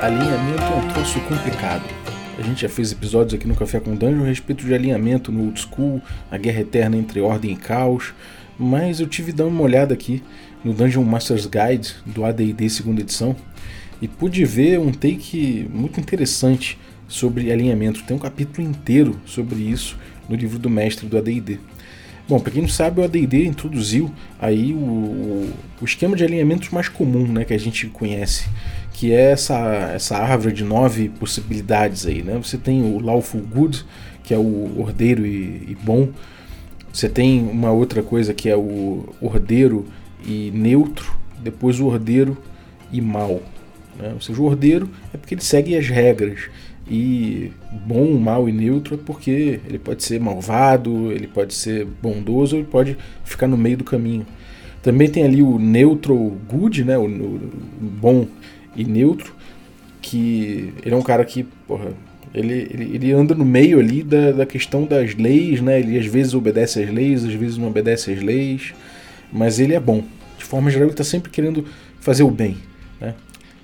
[0.00, 1.84] alinhamento é um troço complicado.
[2.38, 5.44] A gente já fez episódios aqui no Café com Dungeon a respeito de alinhamento no
[5.44, 8.14] old school, a guerra eterna entre ordem e caos,
[8.58, 10.22] mas eu tive dando uma olhada aqui
[10.64, 13.36] no Dungeon Master's Guide do AD&D segunda edição
[14.00, 18.02] e pude ver um take muito interessante sobre alinhamento.
[18.04, 21.58] Tem um capítulo inteiro sobre isso no livro do mestre do AD&D.
[22.30, 24.08] Bom, para quem não sabe, o AD&D introduziu
[24.38, 25.52] aí o,
[25.82, 28.48] o, esquema de alinhamentos mais comum, né, que a gente conhece,
[28.92, 29.58] que é essa,
[29.92, 32.38] essa árvore de nove possibilidades aí, né?
[32.40, 33.84] Você tem o Lawful Good,
[34.22, 36.10] que é o ordeiro e, e bom.
[36.92, 39.88] Você tem uma outra coisa que é o ordeiro
[40.24, 41.12] e neutro,
[41.42, 42.38] depois o ordeiro
[42.92, 43.42] e mal.
[43.98, 44.12] Né?
[44.14, 46.42] Ou seja, o ordeiro é porque ele segue as regras.
[46.90, 47.52] E
[47.86, 52.64] bom, mal e neutro é porque ele pode ser malvado, ele pode ser bondoso, ele
[52.64, 54.26] pode ficar no meio do caminho.
[54.82, 56.16] Também tem ali o neutro
[56.48, 57.50] good, né, o, o
[57.80, 58.26] bom
[58.74, 59.32] e neutro,
[60.02, 61.92] que ele é um cara que, porra,
[62.34, 65.80] ele, ele, ele anda no meio ali da, da questão das leis, né?
[65.80, 68.72] Ele às vezes obedece às leis, às vezes não obedece às leis,
[69.32, 70.02] mas ele é bom.
[70.38, 71.64] De forma geral, ele está sempre querendo
[72.00, 72.56] fazer o bem.
[73.00, 73.14] Né?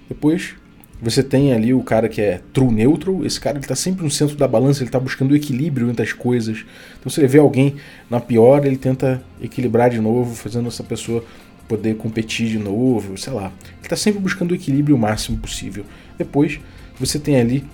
[0.09, 0.55] Depois,
[1.01, 4.37] você tem ali o cara que é true neutral, esse cara está sempre no centro
[4.37, 6.65] da balança, ele está buscando o equilíbrio entre as coisas.
[6.99, 7.77] Então se ele vê alguém
[8.09, 11.23] na pior, ele tenta equilibrar de novo, fazendo essa pessoa
[11.69, 13.53] poder competir de novo, sei lá.
[13.79, 15.85] Ele está sempre buscando o equilíbrio máximo possível.
[16.17, 16.59] Depois
[16.99, 17.65] você tem ali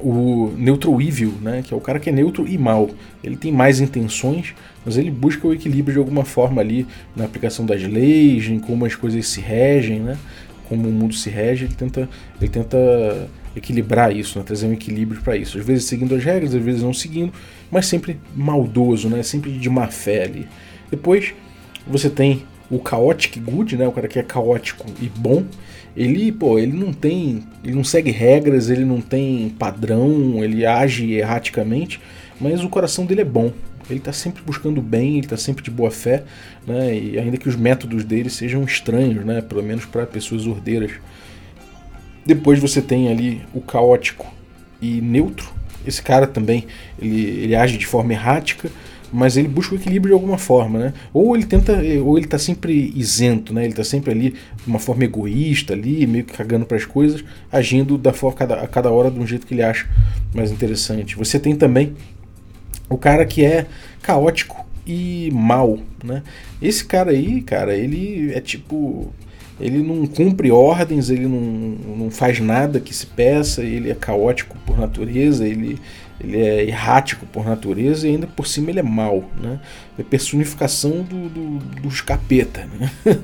[0.00, 2.90] o neutral evil, né, que é o cara que é neutro e mal.
[3.22, 7.66] Ele tem mais intenções, mas ele busca o equilíbrio de alguma forma ali na aplicação
[7.66, 10.16] das leis, em como as coisas se regem, né?
[10.68, 12.08] Como o mundo se rege, ele tenta,
[12.40, 14.44] ele tenta equilibrar isso, né?
[14.44, 15.58] trazer um equilíbrio para isso.
[15.58, 17.32] Às vezes seguindo as regras, às vezes não seguindo,
[17.70, 19.22] mas sempre maldoso, né?
[19.22, 20.46] sempre de má fé ali.
[20.90, 21.34] Depois
[21.86, 23.86] você tem o chaotic good, né?
[23.88, 25.44] o cara que é caótico e bom.
[25.96, 31.12] Ele, pô, ele não tem, ele não segue regras, ele não tem padrão, ele age
[31.12, 32.00] erraticamente,
[32.40, 33.52] mas o coração dele é bom.
[33.88, 36.24] Ele está sempre buscando bem, ele está sempre de boa fé,
[36.66, 36.96] né?
[36.96, 39.40] E ainda que os métodos dele sejam estranhos, né?
[39.40, 40.92] Pelo menos para pessoas ordeiras.
[42.24, 44.32] Depois você tem ali o caótico
[44.80, 45.50] e neutro.
[45.86, 46.66] Esse cara também,
[47.00, 48.70] ele, ele age de forma errática,
[49.12, 50.94] mas ele busca o equilíbrio de alguma forma, né?
[51.12, 51.72] Ou ele tenta,
[52.04, 53.62] ou ele está sempre isento, né?
[53.62, 57.24] Ele está sempre ali de uma forma egoísta ali, meio que cagando para as coisas,
[57.50, 59.88] agindo da forma cada, a cada hora de um jeito que ele acha
[60.34, 61.16] mais interessante.
[61.16, 61.94] Você tem também
[62.88, 63.66] o cara que é
[64.02, 66.22] caótico e mal, né?
[66.60, 69.12] Esse cara aí, cara, ele é tipo.
[69.60, 71.40] Ele não cumpre ordens, ele não,
[71.96, 75.80] não faz nada que se peça, ele é caótico por natureza, ele,
[76.20, 79.58] ele é errático por natureza e ainda por cima ele é mal, né?
[79.98, 82.88] É personificação do, do, dos capeta, né?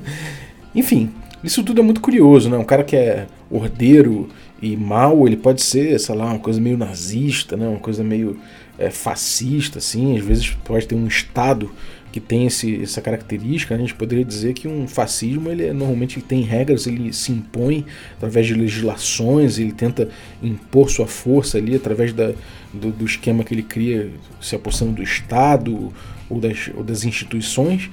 [0.75, 1.09] Enfim,
[1.41, 2.57] isso tudo é muito curioso, né?
[2.57, 4.27] Um cara que é ordeiro
[4.61, 7.65] e mal, ele pode ser, sei lá, uma coisa meio nazista, né?
[7.65, 8.37] Uma coisa meio
[8.77, 11.71] é, fascista, assim, às vezes pode ter um Estado
[12.11, 16.25] que tem esse, essa característica, a gente poderia dizer que um fascismo ele normalmente ele
[16.25, 20.07] tem regras, ele se impõe através de legislações, ele tenta
[20.41, 22.31] impor sua força ali através da,
[22.73, 24.09] do, do esquema que ele cria,
[24.39, 25.91] se apossando do Estado
[26.29, 27.89] ou das, ou das instituições.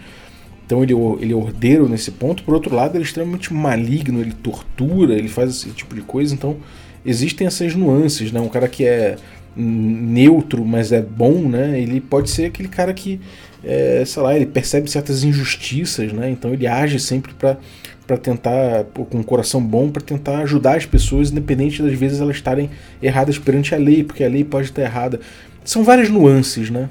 [0.65, 2.45] Então ele, ele é ordeiro nesse ponto.
[2.45, 6.33] Por outro lado, ele é extremamente maligno, ele tortura, ele faz esse tipo de coisa.
[6.33, 6.59] Então
[7.05, 8.41] existem essas nuances, né?
[8.41, 9.17] Um cara que é
[9.57, 11.81] neutro, mas é bom, né?
[11.81, 13.21] Ele pode ser aquele cara que,
[13.63, 16.31] é, sei lá, ele percebe certas injustiças, né?
[16.31, 17.59] Então ele age sempre para
[18.07, 22.37] para tentar, com um coração bom, para tentar ajudar as pessoas, independente das vezes elas
[22.37, 22.69] estarem
[23.01, 25.21] erradas perante a lei, porque a lei pode estar errada.
[25.65, 26.91] São várias nuances, né?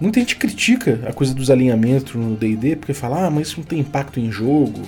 [0.00, 3.64] Muita gente critica a coisa dos alinhamentos no D&D, porque fala, ah, mas isso não
[3.64, 4.82] tem impacto em jogo,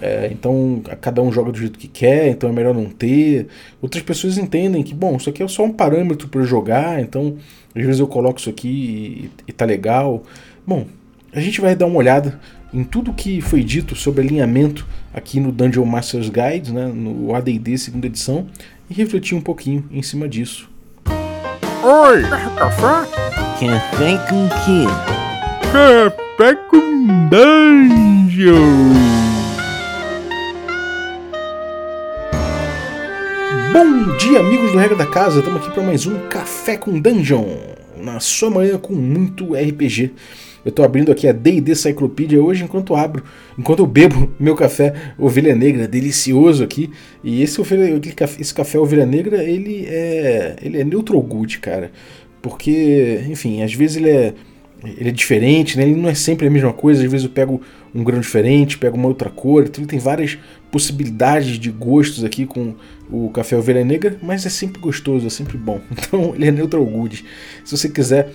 [0.00, 3.48] é, então cada um joga do jeito que quer, então é melhor não ter.
[3.80, 7.36] Outras pessoas entendem que, bom, isso aqui é só um parâmetro para jogar, então
[7.74, 10.22] às vezes eu coloco isso aqui e, e tá legal.
[10.66, 10.86] Bom,
[11.32, 12.38] a gente vai dar uma olhada
[12.72, 17.78] em tudo que foi dito sobre alinhamento aqui no Dungeon Masters Guide, né, no AD&D
[17.78, 18.46] segunda edição,
[18.90, 20.68] e refletir um pouquinho em cima disso.
[21.82, 22.22] Oi,
[22.56, 23.08] café?
[23.60, 24.84] Café com quê?
[25.72, 29.05] Café com Dungeon!
[33.78, 35.40] Bom dia, amigos do Regra da Casa.
[35.40, 37.44] Estamos aqui para mais um Café com Dungeon.
[37.98, 40.12] Na sua manhã com muito RPG.
[40.64, 43.22] Eu estou abrindo aqui a D&D Cyclopedia hoje enquanto abro,
[43.58, 46.90] enquanto eu bebo meu café Ovelha Negra, delicioso aqui.
[47.22, 47.60] E esse,
[48.40, 51.92] esse café Ovelha Negra, ele é, ele é neutral good, cara.
[52.40, 54.32] Porque, enfim, às vezes ele é
[54.84, 55.84] ele é diferente, né?
[55.84, 57.02] ele não é sempre a mesma coisa.
[57.04, 57.60] Às vezes eu pego
[57.94, 59.64] um grão diferente, pego uma outra cor.
[59.64, 60.38] Então ele tem várias
[60.70, 62.74] possibilidades de gostos aqui com
[63.10, 65.80] o café ovelha negra, mas é sempre gostoso, é sempre bom.
[65.90, 67.24] Então ele é neutral good.
[67.64, 68.30] Se você quiser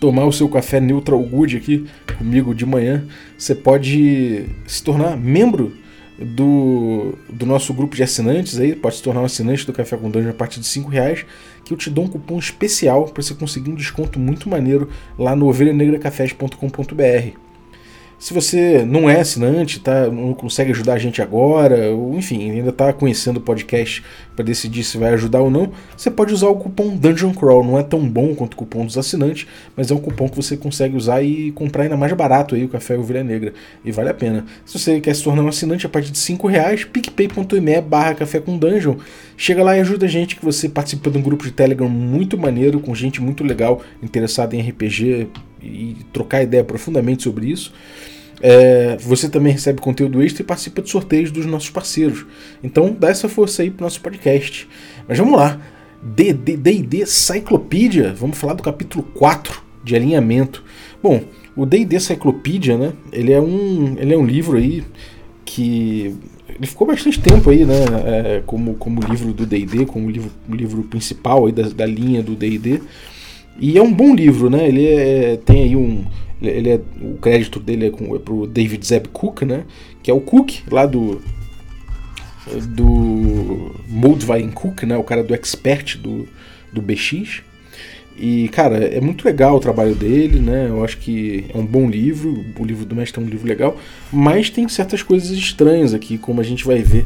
[0.00, 1.86] tomar o seu café neutral good aqui
[2.18, 3.06] comigo de manhã,
[3.38, 5.72] você pode se tornar membro
[6.18, 10.10] do, do nosso grupo de assinantes aí, pode se tornar um assinante do Café com
[10.10, 11.26] Dungeon a partir de 5 reais,
[11.64, 15.36] que eu te dou um cupom especial para você conseguir um desconto muito maneiro lá
[15.36, 17.45] no ovelhanegracafés.com.br.
[18.18, 22.70] Se você não é assinante, tá, não consegue ajudar a gente agora, ou enfim, ainda
[22.70, 24.02] está conhecendo o podcast
[24.34, 27.62] para decidir se vai ajudar ou não, você pode usar o cupom Dungeon Crawl.
[27.62, 29.46] Não é tão bom quanto o cupom dos assinantes,
[29.76, 32.68] mas é um cupom que você consegue usar e comprar ainda mais barato aí o
[32.68, 33.52] café Ovelha Negra.
[33.84, 34.46] E vale a pena.
[34.64, 38.40] Se você quer se tornar um assinante a partir de 5 reais, picpay.me barra café
[38.40, 38.96] com dungeon.
[39.36, 42.38] Chega lá e ajuda a gente que você participa de um grupo de Telegram muito
[42.38, 45.28] maneiro, com gente muito legal, interessada em RPG
[45.66, 47.72] e trocar ideia profundamente sobre isso.
[48.40, 52.26] É, você também recebe conteúdo extra e participa de sorteios dos nossos parceiros.
[52.62, 54.68] Então dá essa força aí pro nosso podcast.
[55.08, 55.60] Mas vamos lá.
[56.02, 58.12] D&D Cyclopedia.
[58.12, 60.62] Vamos falar do capítulo 4 de alinhamento.
[61.02, 61.22] Bom,
[61.56, 62.92] o D&D Cyclopedia, né?
[63.12, 64.84] Ele é um, ele é um livro aí
[65.44, 66.14] que
[66.48, 67.84] ele ficou bastante tempo aí, né?
[68.04, 72.34] É, como, como livro do D&D, como livro, livro principal aí da, da linha do
[72.34, 72.82] D&D.
[73.58, 74.68] E é um bom livro, né?
[74.68, 76.04] Ele é, tem aí um
[76.42, 79.64] ele é, o crédito dele é, com, é pro David Zeb Cook, né?
[80.02, 81.20] Que é o Cook lá do
[82.68, 84.96] do Moldvine Cook, né?
[84.96, 86.28] O cara do expert do,
[86.72, 87.42] do BX.
[88.18, 90.68] E, cara, é muito legal o trabalho dele, né?
[90.68, 92.44] Eu acho que é um bom livro.
[92.58, 93.78] O livro do mestre é um livro legal.
[94.12, 97.04] Mas tem certas coisas estranhas aqui, como a gente vai ver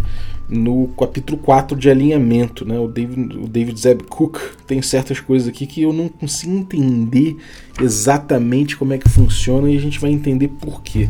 [0.50, 2.79] no capítulo 4 de alinhamento, né?
[2.79, 7.37] O David, o David Zeb Cook tem certas coisas aqui que eu não consigo entender
[7.81, 11.08] exatamente como é que funciona e a gente vai entender por quê.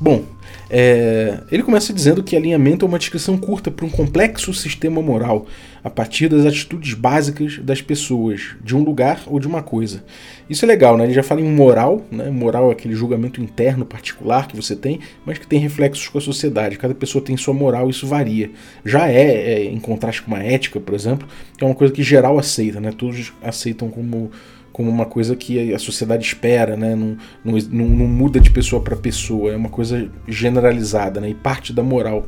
[0.00, 0.24] Bom,
[0.68, 5.46] é, ele começa dizendo que alinhamento é uma descrição curta para um complexo sistema moral,
[5.84, 10.02] a partir das atitudes básicas das pessoas, de um lugar ou de uma coisa.
[10.50, 11.04] Isso é legal, né?
[11.04, 12.28] Ele já fala em moral, né?
[12.30, 16.20] Moral é aquele julgamento interno particular que você tem, mas que tem reflexos com a
[16.20, 16.76] sociedade.
[16.76, 18.50] Cada pessoa tem sua moral, isso varia.
[18.84, 22.02] Já é, é em contraste com uma ética, por exemplo, que é uma coisa que
[22.02, 22.90] geral aceita, né?
[22.90, 24.32] Todos aceitam como
[24.76, 26.94] como uma coisa que a sociedade espera, né?
[26.94, 27.58] não, não,
[27.88, 31.30] não muda de pessoa para pessoa, é uma coisa generalizada né?
[31.30, 32.26] e parte da moral.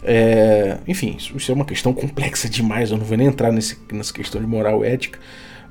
[0.00, 4.12] É, enfim, isso é uma questão complexa demais, eu não vou nem entrar nesse, nessa
[4.12, 5.18] questão de moral ética,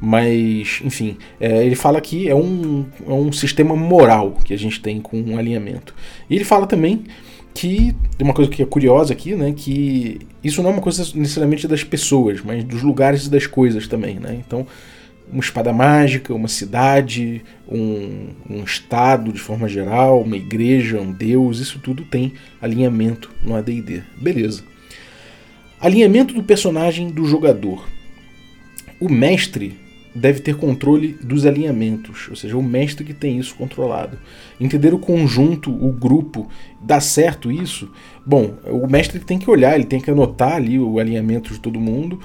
[0.02, 4.82] mas, enfim, é, ele fala que é um, é um sistema moral que a gente
[4.82, 5.96] tem com um alinhamento.
[6.30, 7.06] E ele fala também
[7.54, 11.04] que tem uma coisa que é curiosa aqui, né, que isso não é uma coisa
[11.16, 14.38] necessariamente das pessoas, mas dos lugares e das coisas também, né?
[14.46, 14.68] Então,
[15.32, 21.60] uma espada mágica, uma cidade, um, um, estado de forma geral, uma igreja, um deus,
[21.60, 24.04] isso tudo tem alinhamento no AD&D.
[24.18, 24.64] Beleza.
[25.80, 27.88] Alinhamento do personagem do jogador.
[29.00, 29.80] O mestre
[30.14, 34.20] deve ter controle dos alinhamentos, ou seja, o mestre que tem isso controlado.
[34.60, 36.50] Entender o conjunto, o grupo,
[36.82, 37.90] dá certo isso?
[38.26, 41.80] Bom, o mestre tem que olhar, ele tem que anotar ali o alinhamento de todo
[41.80, 42.20] mundo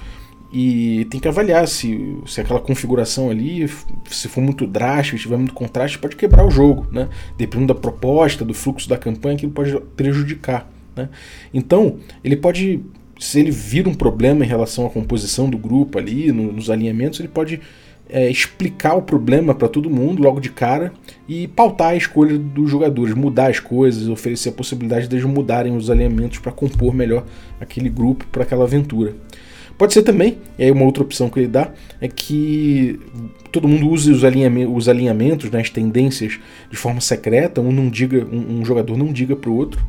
[0.53, 3.69] e tem que avaliar se, se aquela configuração ali,
[4.09, 7.09] se for muito drástico, tiver muito contraste, pode quebrar o jogo, né?
[7.37, 11.09] Dependendo da proposta, do fluxo da campanha, aquilo pode prejudicar, né?
[11.53, 12.81] Então, ele pode,
[13.19, 17.19] se ele vir um problema em relação à composição do grupo ali, no, nos alinhamentos,
[17.19, 17.61] ele pode
[18.09, 20.93] é, explicar o problema para todo mundo logo de cara
[21.29, 25.77] e pautar a escolha dos jogadores, mudar as coisas, oferecer a possibilidade de eles mudarem
[25.77, 27.25] os alinhamentos para compor melhor
[27.61, 29.15] aquele grupo para aquela aventura.
[29.79, 32.99] Pode ser também, e aí uma outra opção que ele dá é que
[33.53, 36.39] todo mundo use os, alinhamentos, os alinhamentos, né, as tendências
[36.71, 39.85] de forma secreta, um, não diga, um, um jogador não diga para o outro,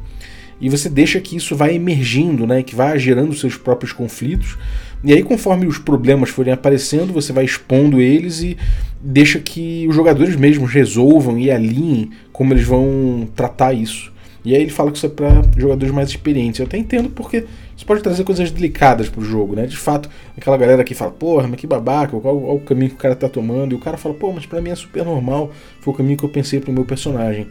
[0.59, 4.57] e você deixa que isso vai emergindo, né, que vai gerando seus próprios conflitos,
[5.03, 8.57] e aí conforme os problemas forem aparecendo, você vai expondo eles e
[9.01, 14.11] deixa que os jogadores mesmos resolvam e alinhem como eles vão tratar isso.
[14.43, 16.59] E aí ele fala que isso é para jogadores mais experientes.
[16.59, 17.43] Eu até entendo porque
[17.77, 19.67] isso pode trazer coisas delicadas pro jogo, né?
[19.67, 22.95] De fato, aquela galera que fala, porra, mas que babaca, qual, qual o caminho que
[22.95, 23.73] o cara tá tomando?
[23.73, 26.23] E o cara fala, pô, mas pra mim é super normal, foi o caminho que
[26.23, 27.47] eu pensei pro meu personagem.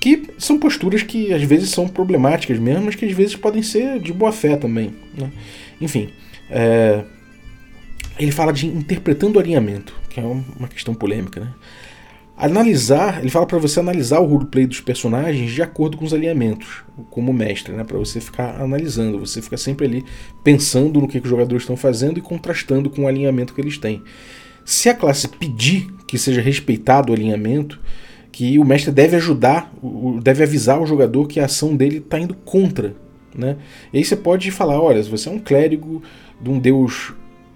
[0.00, 4.00] Que são posturas que às vezes são problemáticas mesmo, mas que às vezes podem ser
[4.00, 4.94] de boa fé também.
[5.14, 5.30] Né?
[5.78, 6.08] Enfim,
[6.50, 7.04] é...
[8.18, 11.48] ele fala de interpretando o alinhamento, que é uma questão polêmica, né?
[12.36, 16.82] Analisar, ele fala para você analisar o roleplay dos personagens de acordo com os alinhamentos,
[17.10, 17.84] como mestre, né?
[17.84, 20.04] Para você ficar analisando, você fica sempre ali
[20.42, 23.76] pensando no que, que os jogadores estão fazendo e contrastando com o alinhamento que eles
[23.76, 24.02] têm.
[24.64, 27.78] Se a classe pedir que seja respeitado o alinhamento,
[28.32, 29.70] que o mestre deve ajudar,
[30.22, 32.94] deve avisar o jogador que a ação dele está indo contra.
[33.36, 33.56] Né?
[33.92, 36.02] E aí você pode falar: olha, se você é um clérigo
[36.40, 37.12] de um deus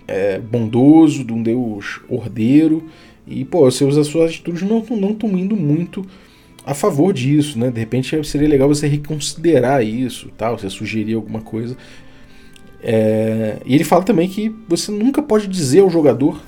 [0.07, 2.85] é, bondoso, de um deus ordeiro,
[3.27, 6.07] e pô, seus, as suas atitudes não estão indo muito
[6.65, 7.71] a favor disso, né?
[7.71, 11.77] De repente seria legal você reconsiderar isso, tal, você sugerir alguma coisa.
[12.83, 16.41] É, e ele fala também que você nunca pode dizer ao jogador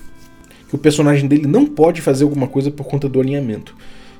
[0.69, 3.75] que o personagem dele não pode fazer alguma coisa por conta do alinhamento,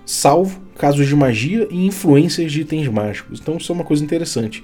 [0.07, 3.41] salvo casos de magia e influências de itens mágicos.
[3.41, 4.63] Então isso é uma coisa interessante.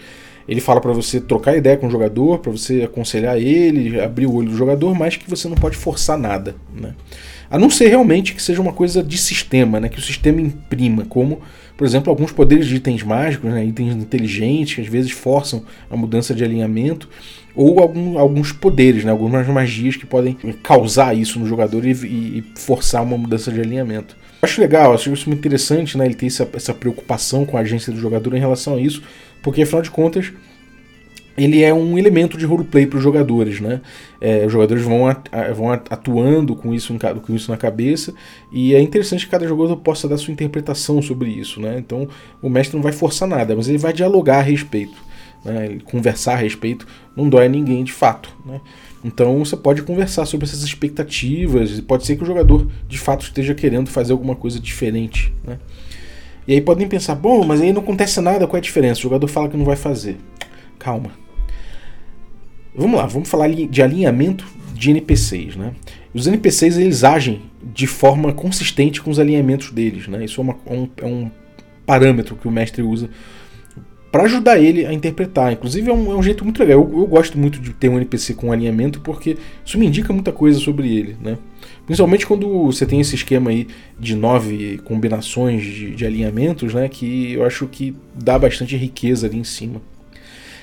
[0.48, 4.34] Ele fala para você trocar ideia com o jogador, para você aconselhar ele, abrir o
[4.34, 6.94] olho do jogador, mas que você não pode forçar nada, né?
[7.54, 9.88] A não ser realmente que seja uma coisa de sistema, né?
[9.88, 11.40] Que o sistema imprima, como,
[11.76, 13.64] por exemplo, alguns poderes de itens mágicos, né?
[13.64, 17.08] itens inteligentes, que às vezes forçam a mudança de alinhamento,
[17.54, 19.12] ou algum, alguns poderes, né?
[19.12, 24.16] algumas magias que podem causar isso no jogador e, e forçar uma mudança de alinhamento.
[24.42, 26.06] acho legal, acho isso muito interessante, né?
[26.06, 29.00] Ele ter essa, essa preocupação com a agência do jogador em relação a isso,
[29.40, 30.32] porque afinal de contas
[31.36, 33.80] ele é um elemento de roleplay para os jogadores, né?
[34.20, 35.00] É, os jogadores vão,
[35.54, 38.14] vão atuando com isso, com isso na cabeça
[38.52, 41.76] e é interessante que cada jogador possa dar sua interpretação sobre isso, né?
[41.78, 42.08] Então
[42.40, 44.96] o mestre não vai forçar nada, mas ele vai dialogar a respeito,
[45.44, 45.78] né?
[45.84, 46.86] conversar a respeito,
[47.16, 48.60] não dói a ninguém de fato, né?
[49.04, 53.24] Então você pode conversar sobre essas expectativas e pode ser que o jogador de fato
[53.24, 55.58] esteja querendo fazer alguma coisa diferente, né?
[56.46, 59.00] E aí podem pensar, bom, mas aí não acontece nada, qual é a diferença?
[59.00, 60.18] O jogador fala que não vai fazer.
[60.78, 61.10] Calma,
[62.74, 65.72] Vamos lá, vamos falar de alinhamento de NPCs, né?
[66.12, 70.24] Os NPCs eles agem de forma consistente com os alinhamentos deles, né?
[70.24, 71.30] Isso é, uma, um, é um
[71.86, 73.08] parâmetro que o mestre usa
[74.14, 75.52] para ajudar ele a interpretar.
[75.52, 76.80] Inclusive é um, é um jeito muito legal.
[76.80, 80.30] Eu, eu, gosto muito de ter um NPC com alinhamento porque isso me indica muita
[80.30, 81.36] coisa sobre ele, né?
[81.84, 83.66] Principalmente quando você tem esse esquema aí
[83.98, 86.88] de nove combinações de, de alinhamentos, né?
[86.88, 89.82] Que eu acho que dá bastante riqueza ali em cima.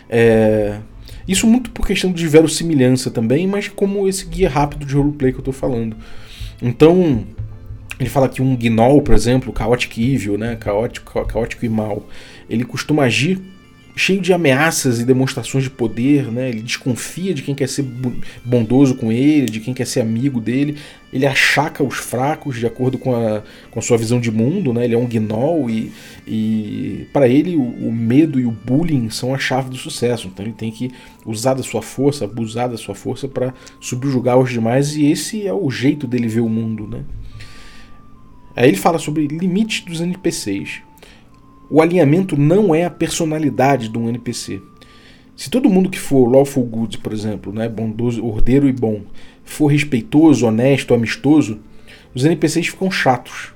[0.10, 0.78] É,
[1.28, 5.38] isso muito por questão de verossimilhança também, mas como esse guia rápido de roleplay que
[5.38, 5.96] eu estou falando.
[6.62, 7.26] Então,
[8.00, 12.08] ele fala que um Gnoll, por exemplo, Chaotic Evil, né, caótico, caótico e mal,
[12.50, 13.40] ele costuma agir
[13.96, 16.50] cheio de ameaças e demonstrações de poder, né?
[16.50, 17.86] Ele desconfia de quem quer ser
[18.44, 20.78] bondoso com ele, de quem quer ser amigo dele.
[21.12, 24.86] Ele achaca os fracos de acordo com a, com a sua visão de mundo, né?
[24.86, 25.92] Ele é um gnoll e,
[26.26, 30.28] e para ele o, o, medo e o bullying são a chave do sucesso.
[30.28, 30.92] Então ele tem que
[31.26, 35.54] usar da sua força, abusar da sua força para subjugar os demais e esse é
[35.54, 37.04] o jeito dele ver o mundo, né?
[38.56, 40.82] Aí ele fala sobre limites dos NPCs.
[41.74, 44.62] O alinhamento não é a personalidade de um NPC.
[45.38, 49.04] Se todo mundo que for lawful good, por exemplo, né, bondoso, ordeiro e bom,
[49.46, 51.60] for respeitoso, honesto, amistoso,
[52.14, 53.54] os NPCs ficam chatos.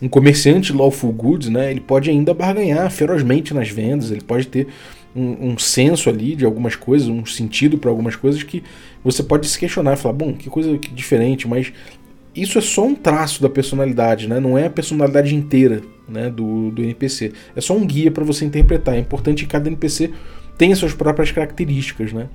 [0.00, 4.68] Um comerciante lawful good, né, ele pode ainda barganhar ferozmente nas vendas, ele pode ter
[5.14, 8.62] um, um senso ali de algumas coisas, um sentido para algumas coisas que
[9.04, 11.70] você pode se questionar, falar, bom, que coisa diferente, mas
[12.34, 14.40] isso é só um traço da personalidade, né?
[14.40, 17.32] não é a personalidade inteira né, do, do NPC.
[17.54, 18.94] É só um guia para você interpretar.
[18.94, 20.10] É importante que cada NPC
[20.56, 22.12] tenha suas próprias características.
[22.12, 22.28] Né?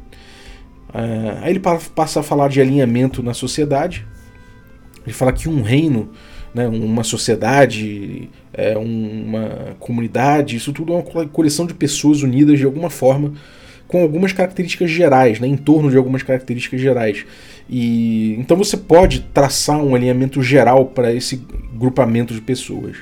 [0.90, 1.62] Uh, aí ele
[1.96, 4.06] passa a falar de alinhamento na sociedade.
[5.06, 6.10] Ele fala que um reino,
[6.54, 12.66] né, uma sociedade, é, uma comunidade, isso tudo é uma coleção de pessoas unidas de
[12.66, 13.34] alguma forma
[13.86, 17.26] com algumas características gerais, né, em torno de algumas características gerais.
[17.70, 22.98] E então você pode traçar um alinhamento geral para esse grupamento de pessoas.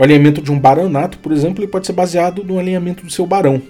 [0.00, 3.26] O alinhamento de um baranato, por exemplo, ele pode ser baseado no alinhamento do seu
[3.26, 3.60] barão,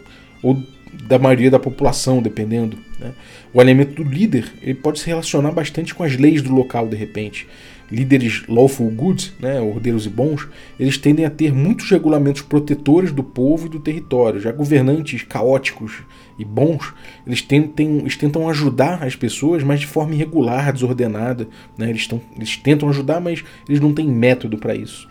[0.41, 0.63] ou
[1.09, 2.79] da maioria da população, dependendo.
[3.01, 3.11] Né?
[3.53, 6.97] O alinhamento do líder ele pode se relacionar bastante com as leis do local, de
[6.97, 7.49] repente.
[7.91, 10.47] Líderes lawful good, né, ordeiros e bons,
[10.79, 14.39] eles tendem a ter muitos regulamentos protetores do povo e do território.
[14.39, 15.95] Já governantes caóticos
[16.39, 16.95] e bons,
[17.27, 21.49] eles, tentem, eles tentam ajudar as pessoas, mas de forma irregular, desordenada.
[21.77, 21.91] Né?
[21.91, 25.09] Eles, tão, eles tentam ajudar, mas eles não têm método para isso.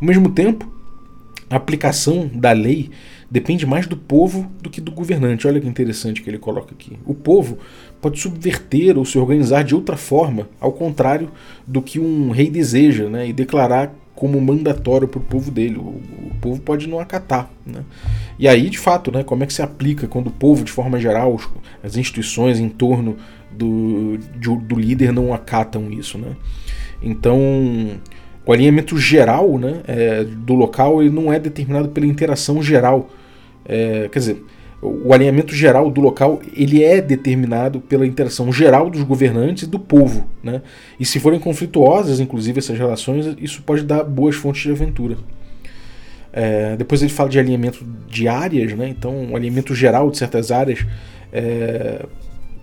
[0.00, 0.70] Ao mesmo tempo,
[1.50, 2.90] a aplicação da lei
[3.30, 5.46] depende mais do povo do que do governante.
[5.46, 6.98] Olha que interessante que ele coloca aqui.
[7.04, 7.58] O povo
[8.00, 11.30] pode subverter ou se organizar de outra forma, ao contrário
[11.66, 15.76] do que um rei deseja, né, e declarar como mandatório para o povo dele.
[15.76, 17.50] O, o, povo pode não acatar.
[17.64, 17.82] Né?
[18.38, 21.00] E aí, de fato, né, como é que se aplica quando o povo, de forma
[21.00, 21.40] geral,
[21.82, 23.16] as instituições em torno
[23.50, 26.18] do, do líder não acatam isso?
[26.18, 26.36] Né?
[27.02, 27.38] Então,
[28.44, 33.08] o alinhamento geral né, é, do local ele não é determinado pela interação geral.
[33.64, 34.44] É, quer dizer,
[34.82, 39.78] o alinhamento geral do local ele é determinado pela interação geral dos governantes e do
[39.78, 40.26] povo.
[40.42, 40.62] Né?
[40.98, 45.18] E se forem conflituosas, inclusive, essas relações, isso pode dar boas fontes de aventura.
[46.32, 48.88] É, depois ele fala de alinhamento de áreas, né?
[48.88, 50.86] então um alinhamento geral de certas áreas
[51.32, 52.06] é,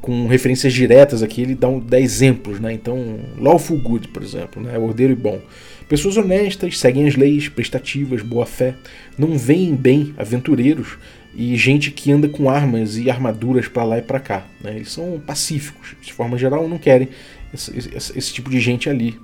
[0.02, 2.60] com referências diretas aqui, ele dá, um, dá exemplos.
[2.60, 2.74] Né?
[2.74, 4.78] Então, lawful good, por exemplo, né?
[4.78, 5.42] ordeiro e bom.
[5.90, 8.76] Pessoas honestas, seguem as leis, prestativas, boa fé,
[9.18, 10.98] não veem bem aventureiros
[11.34, 14.46] e gente que anda com armas e armaduras para lá e para cá.
[14.62, 14.76] Né?
[14.76, 17.08] Eles são pacíficos, de forma geral, não querem
[17.54, 19.18] esse, esse, esse, tipo de gente ali.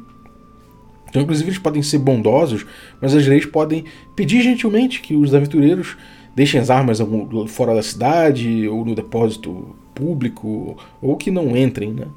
[1.09, 2.65] Então, inclusive, eles podem ser bondosos,
[3.01, 3.83] mas as leis podem
[4.15, 5.97] pedir gentilmente que os aventureiros
[6.35, 6.99] deixem as armas
[7.47, 11.93] fora da cidade ou no depósito público ou que não entrem.
[11.93, 12.07] Né?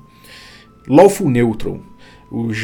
[0.88, 1.80] Lawful Neutral.
[2.28, 2.58] Os,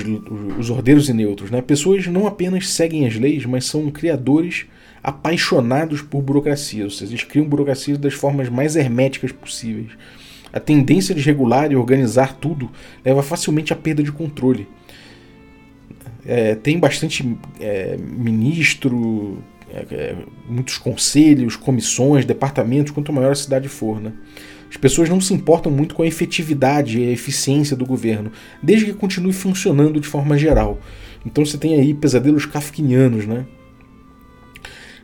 [0.58, 1.50] os ordeiros e neutros.
[1.50, 1.62] Né?
[1.62, 4.66] Pessoas não apenas seguem as leis, mas são criadores
[5.02, 9.90] apaixonados por burocracia, ou seja, eles criam burocracia das formas mais herméticas possíveis.
[10.52, 12.70] A tendência de regular e organizar tudo
[13.04, 14.68] leva facilmente à perda de controle.
[16.24, 19.42] É, tem bastante é, ministro,
[19.72, 20.16] é, é
[20.48, 24.00] muitos conselhos, comissões, departamentos, quanto maior a cidade for.
[24.00, 24.12] Né?
[24.72, 28.86] As pessoas não se importam muito com a efetividade e a eficiência do governo, desde
[28.86, 30.80] que continue funcionando de forma geral.
[31.26, 33.44] Então você tem aí pesadelos kafkinianos, né?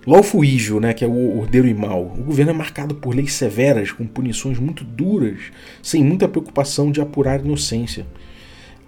[0.06, 0.42] Lawful
[0.80, 2.02] né, que é o ordeiro e mal.
[2.18, 5.38] O governo é marcado por leis severas, com punições muito duras,
[5.82, 8.06] sem muita preocupação de apurar inocência.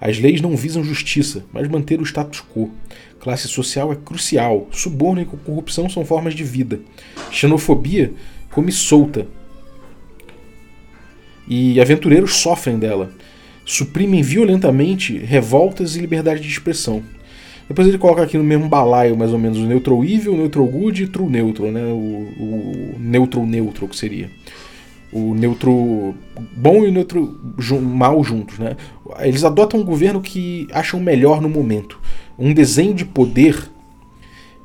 [0.00, 2.70] As leis não visam justiça, mas manter o status quo.
[3.18, 4.66] Classe social é crucial.
[4.70, 6.80] Suborno e corrupção são formas de vida.
[7.30, 8.14] Xenofobia
[8.50, 9.28] come solta.
[11.50, 13.10] E aventureiros sofrem dela.
[13.66, 17.02] Suprimem violentamente revoltas e liberdade de expressão.
[17.68, 21.02] Depois ele coloca aqui no mesmo balaio, mais ou menos, o neutral evil, neutral good
[21.02, 21.82] e true neutral, né?
[21.84, 24.30] O, o neutral neutral que seria.
[25.12, 26.14] O neutro
[26.56, 27.36] bom e o neutro
[27.80, 28.76] mal juntos, né?
[29.18, 32.00] Eles adotam um governo que acham melhor no momento.
[32.38, 33.68] Um desenho de poder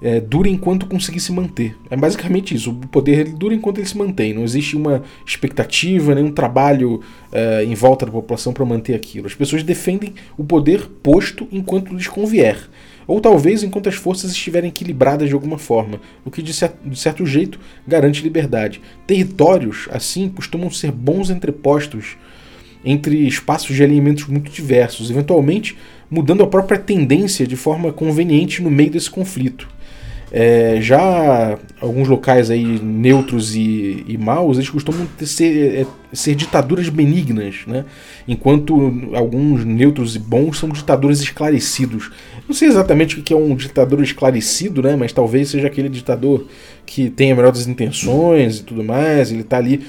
[0.02, 1.76] é, dura enquanto conseguir se manter.
[1.90, 2.72] É basicamente isso.
[2.72, 4.34] O poder ele dura enquanto ele se mantém.
[4.34, 9.28] Não existe uma expectativa, nenhum trabalho é, em volta da população para manter aquilo.
[9.28, 12.70] As pessoas defendem o poder posto enquanto lhes convier
[13.08, 16.98] ou talvez enquanto as forças estiverem equilibradas de alguma forma, o que de certo, de
[16.98, 18.82] certo jeito garante liberdade.
[19.06, 22.18] Territórios, assim, costumam ser bons entrepostos
[22.84, 25.78] entre espaços de alinhamentos muito diversos, eventualmente
[26.10, 29.75] mudando a própria tendência de forma conveniente no meio desse conflito.
[30.32, 36.36] É, já alguns locais aí neutros e, e maus, eles costumam ter, ser, é, ser
[36.36, 37.86] ditaduras benignas, né?
[38.28, 42.12] enquanto alguns neutros e bons são ditadores esclarecidos.
[42.48, 44.96] Não sei exatamente o que é um ditador esclarecido, né?
[44.96, 46.48] mas talvez seja aquele ditador
[46.86, 49.86] que tem a melhor das intenções e tudo mais, ele está ali,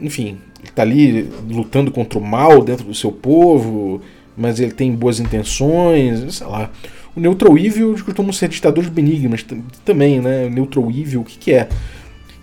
[0.00, 4.02] enfim, ele está ali lutando contra o mal dentro do seu povo,
[4.36, 6.70] mas ele tem boas intenções, sei lá.
[7.16, 9.44] O Neutral Evil costumam ser ditadores benignos
[9.84, 10.46] também, né?
[10.46, 11.68] O Neutral Evil, o que, que é?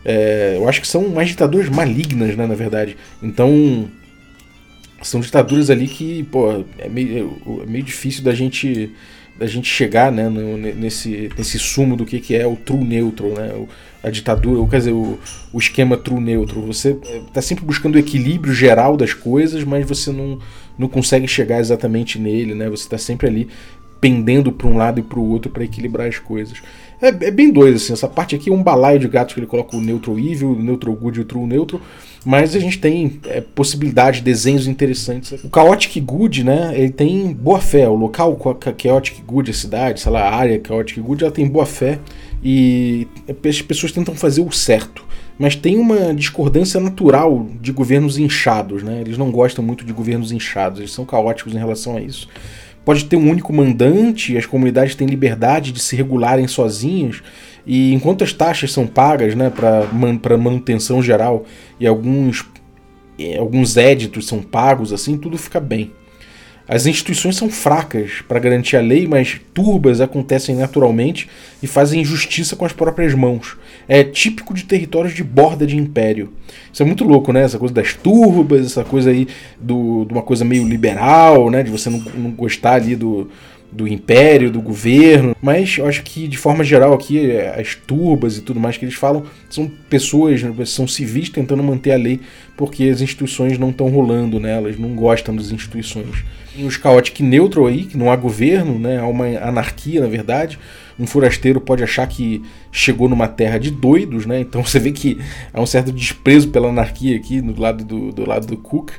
[0.04, 0.56] é?
[0.58, 2.98] Eu acho que são mais ditaduras malignas, né, na verdade.
[3.22, 3.88] Então,
[5.02, 8.92] são ditaduras ali que, pô, é meio, é meio difícil da gente
[9.38, 13.32] da gente chegar né, no, nesse, nesse sumo do que, que é o true neutral,
[13.32, 13.52] né,
[14.02, 15.20] a ditadura, ou quer dizer, o,
[15.52, 16.62] o esquema true neutral.
[16.66, 16.98] Você
[17.28, 20.40] está sempre buscando o equilíbrio geral das coisas, mas você não,
[20.78, 22.70] não consegue chegar exatamente nele, né?
[22.70, 23.50] Você está sempre ali
[24.06, 26.62] pendendo para um lado e para o outro para equilibrar as coisas.
[27.02, 27.92] É, é, bem doido, assim.
[27.92, 30.62] Essa parte aqui é um balaio de gatos que ele coloca o neutral evil, o
[30.62, 31.82] neutral good e o true neutral.
[32.24, 35.44] Mas a gente tem é, possibilidade, desenhos interessantes.
[35.44, 36.72] O Chaotic Good, né?
[36.76, 37.90] Ele tem boa fé.
[37.90, 38.38] O local
[38.80, 41.98] Chaotic Good, a cidade, sei lá, a área Chaotic Good, ela tem boa fé.
[42.44, 43.08] E
[43.44, 45.04] as pessoas tentam fazer o certo.
[45.40, 49.02] Mas tem uma discordância natural de governos inchados, né?
[49.02, 52.30] Eles não gostam muito de governos inchados, eles são caóticos em relação a isso
[52.86, 57.22] pode ter um único mandante, as comunidades têm liberdade de se regularem sozinhas,
[57.66, 61.46] e enquanto as taxas são pagas né, para man, manutenção geral
[61.80, 62.46] e alguns,
[63.40, 65.92] alguns éditos são pagos, assim, tudo fica bem.
[66.68, 71.30] As instituições são fracas para garantir a lei, mas turbas acontecem naturalmente
[71.62, 73.56] e fazem justiça com as próprias mãos.
[73.88, 76.34] É típico de territórios de borda de império.
[76.74, 77.44] Isso é muito louco, né?
[77.44, 79.28] Essa coisa das turbas, essa coisa aí
[79.60, 81.62] do, de uma coisa meio liberal, né?
[81.62, 83.30] De você não, não gostar ali do,
[83.72, 88.42] do império, do governo, mas eu acho que de forma geral aqui as turbas e
[88.42, 92.22] tudo mais que eles falam são pessoas, né, são civis tentando manter a lei
[92.56, 94.56] porque as instituições não estão rolando, né?
[94.56, 96.24] Elas não gostam das instituições.
[96.56, 98.98] Tem os Chaotic Neutral aí, que não há governo, né?
[98.98, 100.58] Há uma anarquia, na verdade.
[100.98, 102.42] Um forasteiro pode achar que
[102.72, 104.40] chegou numa terra de doidos, né?
[104.40, 105.20] Então você vê que
[105.54, 108.92] há um certo desprezo pela anarquia aqui do lado do, do lado do Cook.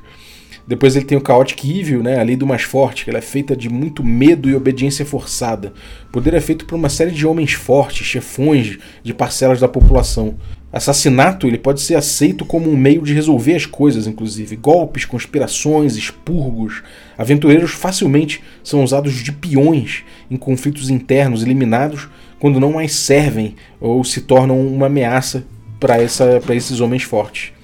[0.67, 2.19] Depois ele tem o Chaotic Evil, né?
[2.19, 5.73] a lei do mais forte, que ela é feita de muito medo e obediência forçada.
[6.09, 10.37] O poder é feito por uma série de homens fortes, chefões de parcelas da população.
[10.77, 14.57] Assassinato ele pode ser aceito como um meio de resolver as coisas, inclusive.
[14.57, 16.83] Golpes, conspirações, expurgos.
[17.17, 24.05] Aventureiros facilmente são usados de peões em conflitos internos eliminados quando não mais servem ou
[24.05, 25.47] se tornam uma ameaça
[25.81, 27.55] para esses homens fortes.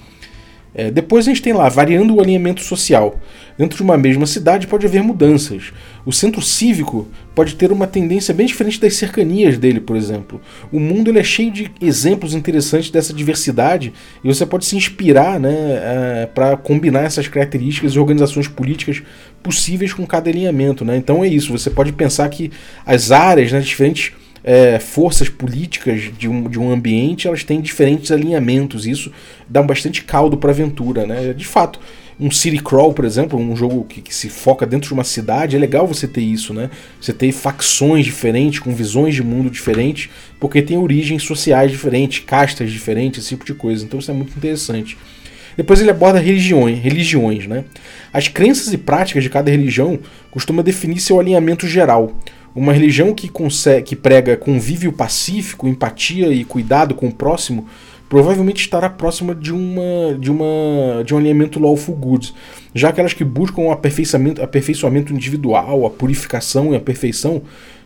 [0.75, 3.21] É, depois a gente tem lá, variando o alinhamento social.
[3.59, 5.71] Dentro de uma mesma cidade pode haver mudanças.
[6.05, 10.41] O centro cívico pode ter uma tendência bem diferente das cercanias dele, por exemplo.
[10.71, 15.39] O mundo ele é cheio de exemplos interessantes dessa diversidade e você pode se inspirar
[15.39, 19.03] né, é, para combinar essas características e organizações políticas
[19.43, 20.85] possíveis com cada alinhamento.
[20.85, 20.97] Né?
[20.97, 22.51] Então é isso, você pode pensar que
[22.85, 24.13] as áreas, né, diferentes
[24.45, 28.87] é, forças políticas de um, de um ambiente elas têm diferentes alinhamentos.
[28.87, 29.13] E isso
[29.49, 31.07] dá bastante caldo para a aventura.
[31.07, 31.33] Né?
[31.33, 31.79] De fato,
[32.23, 35.57] um City Crawl, por exemplo, um jogo que, que, se foca dentro de uma cidade,
[35.57, 36.71] é legal você ter isso, né?
[37.01, 40.09] Você ter facções diferentes, com visões de mundo diferentes,
[40.39, 43.85] porque tem origens sociais diferentes, castas diferentes, esse tipo de coisa.
[43.85, 44.97] Então isso é muito interessante.
[45.57, 47.65] Depois ele aborda religiões, religiões, né?
[48.13, 49.99] As crenças e práticas de cada religião
[50.31, 52.13] costuma definir seu alinhamento geral.
[52.55, 57.67] Uma religião que, consegue, que prega convívio pacífico, empatia e cuidado com o próximo
[58.13, 62.35] provavelmente estará próxima de, uma, de, uma, de um alinhamento lawful good.
[62.75, 67.41] Já aquelas que buscam o aperfeiçoamento, aperfeiçoamento individual, a purificação e a perfeição,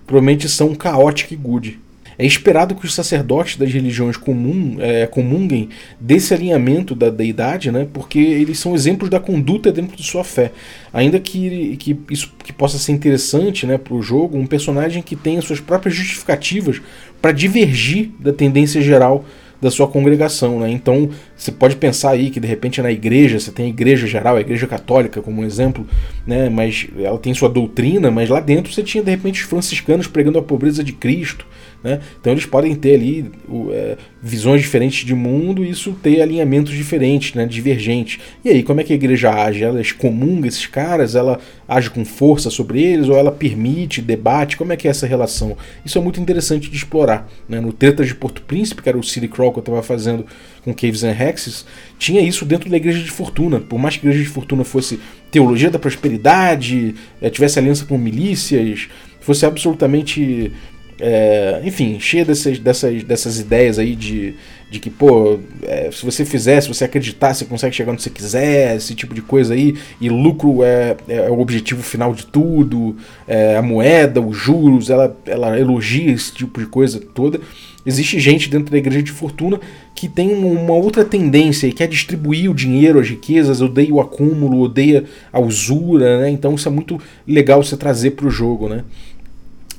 [0.05, 1.79] provavelmente são chaotic good.
[2.19, 5.69] É esperado que os sacerdotes das religiões comum, é, comunguem
[6.01, 10.51] desse alinhamento da deidade, né, porque eles são exemplos da conduta dentro de sua fé.
[10.93, 15.15] Ainda que, que isso que possa ser interessante né, para o jogo, um personagem que
[15.15, 16.83] tenha suas próprias justificativas
[17.23, 19.25] para divergir da tendência geral
[19.61, 20.61] da sua congregação.
[20.61, 20.71] Né?
[20.71, 24.37] Então você pode pensar aí que de repente na igreja, você tem a igreja geral,
[24.37, 25.87] a igreja católica como um exemplo,
[26.27, 26.49] né?
[26.49, 30.39] mas ela tem sua doutrina, mas lá dentro você tinha de repente os franciscanos pregando
[30.39, 31.47] a pobreza de Cristo.
[31.83, 32.01] Né?
[32.21, 36.73] Então eles podem ter ali o, é, visões diferentes de mundo e isso ter alinhamentos
[36.73, 37.47] diferentes, né?
[37.47, 38.19] divergentes.
[38.45, 39.63] E aí, como é que a igreja age?
[39.63, 41.15] Ela excomunga esses caras?
[41.15, 43.09] Ela age com força sobre eles?
[43.09, 44.57] Ou ela permite, debate?
[44.57, 45.57] Como é que é essa relação?
[45.85, 47.29] Isso é muito interessante de explorar.
[47.49, 47.61] Né?
[47.61, 50.27] No Tretas de Porto Príncipe, que era o City Crawl que eu estava fazendo
[50.65, 51.65] com Caves and Hexes,
[51.99, 53.61] tinha isso dentro da Igreja de Fortuna.
[53.61, 54.99] Por mais que a Igreja de Fortuna fosse
[55.31, 58.89] teologia da prosperidade, é, tivesse aliança com milícias,
[59.21, 60.53] fosse absolutamente
[60.99, 64.35] é, enfim, cheia dessas, dessas, dessas ideias aí de,
[64.71, 68.11] de que, pô, é, se você fizer, se você acreditar, você consegue chegar onde você
[68.11, 72.97] quiser, esse tipo de coisa aí, e lucro é, é o objetivo final de tudo,
[73.29, 77.41] é, a moeda, os juros, ela, ela elogia esse tipo de coisa toda.
[77.85, 79.61] Existe gente dentro da igreja de fortuna
[79.95, 84.61] que tem uma outra tendência e quer distribuir o dinheiro, as riquezas, odeia o acúmulo,
[84.61, 86.31] odeia a usura, né?
[86.31, 88.83] Então isso é muito legal você trazer para o jogo, né?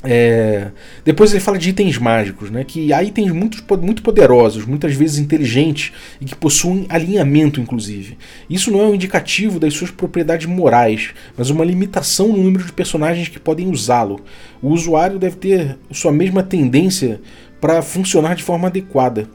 [0.09, 0.71] É...
[1.03, 2.63] Depois ele fala de itens mágicos, né?
[2.63, 5.91] que há itens muito, muito poderosos, muitas vezes inteligentes
[6.21, 8.17] e que possuem alinhamento, inclusive.
[8.49, 12.71] Isso não é um indicativo das suas propriedades morais, mas uma limitação no número de
[12.71, 14.21] personagens que podem usá-lo.
[14.61, 17.19] O usuário deve ter sua mesma tendência
[17.59, 19.27] para funcionar de forma adequada.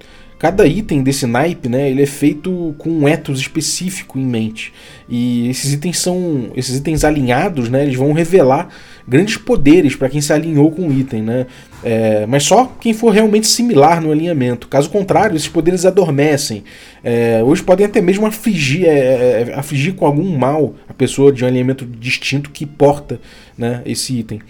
[0.42, 4.72] Cada item desse naipe, né, ele é feito com um ethos específico em mente.
[5.08, 8.68] E esses itens são, esses itens alinhados, né, eles vão revelar
[9.06, 11.46] grandes poderes para quem se alinhou com o item, né?
[11.84, 14.66] É, mas só quem for realmente similar no alinhamento.
[14.66, 16.64] Caso contrário, esses poderes adormecem.
[17.04, 21.44] É, hoje podem até mesmo afligir, é, é afligir com algum mal a pessoa de
[21.44, 23.20] um alinhamento distinto que porta
[23.56, 24.40] né, esse item.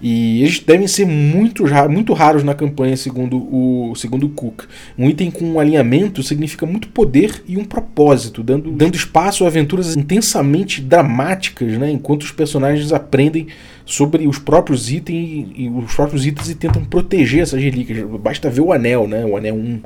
[0.00, 4.64] E eles devem ser muito, muito raros na campanha, segundo o segundo Cook.
[4.98, 9.48] Um item com um alinhamento significa muito poder e um propósito, dando, dando espaço a
[9.48, 13.46] aventuras intensamente dramáticas, né, enquanto os personagens aprendem
[13.84, 18.04] sobre os próprios itens e os próprios itens e tentam proteger essas relíquias.
[18.20, 19.80] Basta ver o anel, né, o anel 1.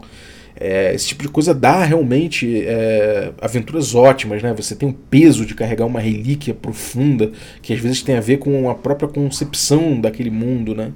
[0.63, 4.53] É, esse tipo de coisa dá realmente é, aventuras ótimas, né?
[4.55, 8.37] Você tem o peso de carregar uma relíquia profunda que às vezes tem a ver
[8.37, 10.93] com a própria concepção daquele mundo, né?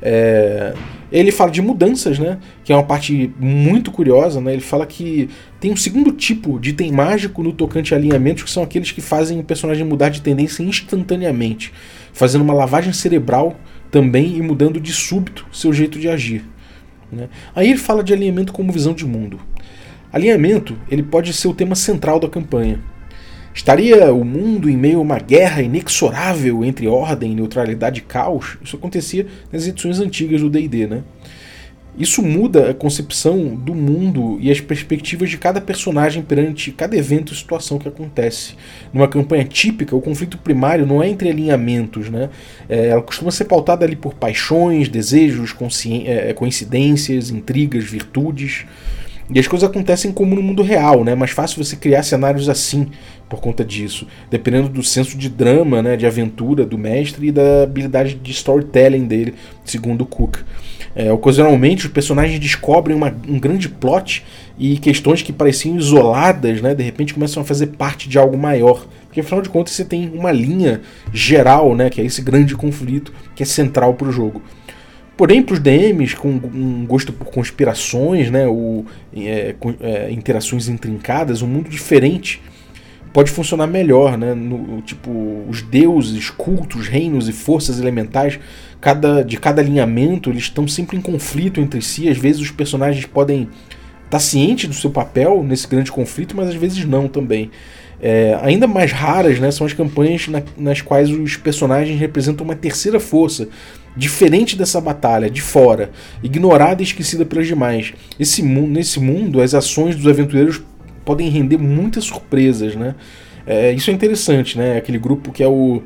[0.00, 0.74] É,
[1.10, 2.38] ele fala de mudanças, né?
[2.62, 4.52] Que é uma parte muito curiosa, né?
[4.52, 8.50] Ele fala que tem um segundo tipo de item mágico no tocante a alinhamentos, que
[8.50, 11.72] são aqueles que fazem o personagem mudar de tendência instantaneamente,
[12.12, 13.58] fazendo uma lavagem cerebral
[13.90, 16.44] também e mudando de súbito seu jeito de agir.
[17.10, 17.28] Né?
[17.54, 19.40] Aí ele fala de alinhamento como visão de mundo.
[20.12, 22.80] Alinhamento ele pode ser o tema central da campanha.
[23.54, 28.56] Estaria o mundo em meio a uma guerra inexorável entre ordem, neutralidade e caos?
[28.62, 31.02] Isso acontecia nas edições antigas do D&D, né?
[31.98, 37.32] Isso muda a concepção do mundo e as perspectivas de cada personagem perante cada evento
[37.32, 38.54] e situação que acontece.
[38.92, 42.30] Numa campanha típica, o conflito primário não é entre alinhamentos, né?
[42.68, 45.54] É, ela costuma ser pautada ali por paixões, desejos,
[46.06, 48.64] é, coincidências, intrigas, virtudes.
[49.30, 51.12] E as coisas acontecem como no mundo real, né?
[51.12, 52.88] É mais fácil você criar cenários assim
[53.28, 57.64] por conta disso, dependendo do senso de drama, né, de aventura do mestre e da
[57.64, 60.38] habilidade de storytelling dele, segundo Cook.
[60.96, 64.24] É, ocasionalmente os personagens descobrem uma, um grande plot
[64.58, 68.86] e questões que pareciam isoladas, né, de repente começam a fazer parte de algo maior.
[69.04, 70.80] Porque afinal de contas você tem uma linha
[71.12, 74.42] geral, né, que é esse grande conflito que é central para o jogo.
[75.18, 81.42] Porém, para os DMs com um gosto por conspirações, né, ou é, é, interações intrincadas,
[81.42, 82.40] um mundo diferente
[83.12, 84.32] pode funcionar melhor, né?
[84.32, 85.10] No, tipo,
[85.48, 88.38] os deuses, cultos, reinos e forças elementais,
[88.80, 92.08] cada, de cada alinhamento, eles estão sempre em conflito entre si.
[92.08, 96.48] Às vezes os personagens podem estar tá cientes do seu papel nesse grande conflito, mas
[96.48, 97.50] às vezes não também.
[98.00, 102.54] É, ainda mais raras né, são as campanhas na, nas quais os personagens representam uma
[102.54, 103.48] terceira força,
[103.96, 105.90] diferente dessa batalha, de fora,
[106.22, 107.92] ignorada e esquecida pelas demais.
[108.18, 110.62] Esse, nesse mundo, as ações dos aventureiros
[111.04, 112.94] podem render muitas surpresas, né?
[113.46, 114.76] É, isso é interessante, né?
[114.76, 115.82] Aquele grupo que é o,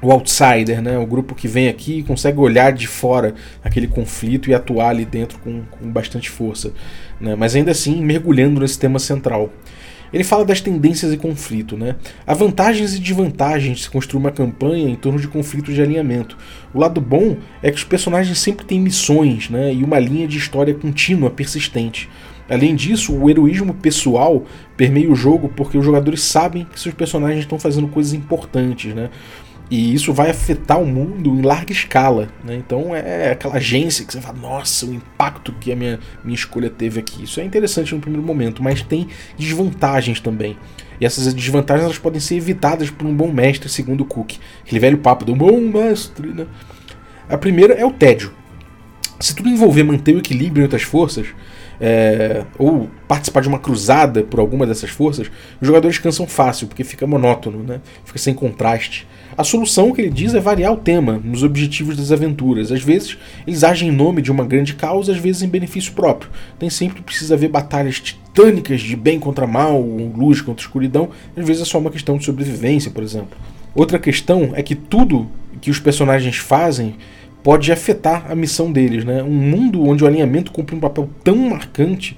[0.00, 0.96] o outsider, né?
[0.96, 3.34] O grupo que vem aqui e consegue olhar de fora
[3.64, 6.72] aquele conflito e atuar ali dentro com, com bastante força,
[7.20, 7.34] né?
[7.34, 9.52] Mas ainda assim mergulhando nesse tema central.
[10.12, 11.96] Ele fala das tendências e conflito, né?
[12.26, 16.36] Há vantagens e desvantagens de se construir uma campanha em torno de conflitos de alinhamento.
[16.72, 19.72] O lado bom é que os personagens sempre têm missões, né?
[19.72, 22.08] E uma linha de história contínua, persistente.
[22.48, 24.44] Além disso, o heroísmo pessoal
[24.76, 29.10] permeia o jogo porque os jogadores sabem que seus personagens estão fazendo coisas importantes, né?
[29.68, 32.28] E isso vai afetar o mundo em larga escala.
[32.44, 32.56] Né?
[32.56, 36.70] Então é aquela agência que você fala, nossa, o impacto que a minha, minha escolha
[36.70, 37.24] teve aqui.
[37.24, 40.56] Isso é interessante no primeiro momento, mas tem desvantagens também.
[41.00, 44.34] E essas desvantagens elas podem ser evitadas por um bom mestre, segundo Cook.
[44.62, 46.28] Aquele velho papo do bom mestre.
[46.28, 46.46] Né?
[47.28, 48.32] A primeira é o tédio.
[49.18, 51.26] Se tudo envolver manter o equilíbrio entre as forças,
[51.80, 56.84] é, ou participar de uma cruzada por alguma dessas forças, os jogadores cansam fácil, porque
[56.84, 57.80] fica monótono, né?
[58.04, 59.06] fica sem contraste.
[59.36, 62.72] A solução que ele diz é variar o tema nos objetivos das aventuras.
[62.72, 66.30] Às vezes eles agem em nome de uma grande causa, às vezes em benefício próprio.
[66.58, 71.62] Nem sempre precisa haver batalhas titânicas de bem contra mal, luz contra escuridão, às vezes
[71.62, 73.36] é só uma questão de sobrevivência, por exemplo.
[73.74, 75.28] Outra questão é que tudo
[75.60, 76.96] que os personagens fazem
[77.46, 79.04] pode afetar a missão deles.
[79.04, 79.22] Né?
[79.22, 82.16] Um mundo onde o alinhamento cumpre um papel tão marcante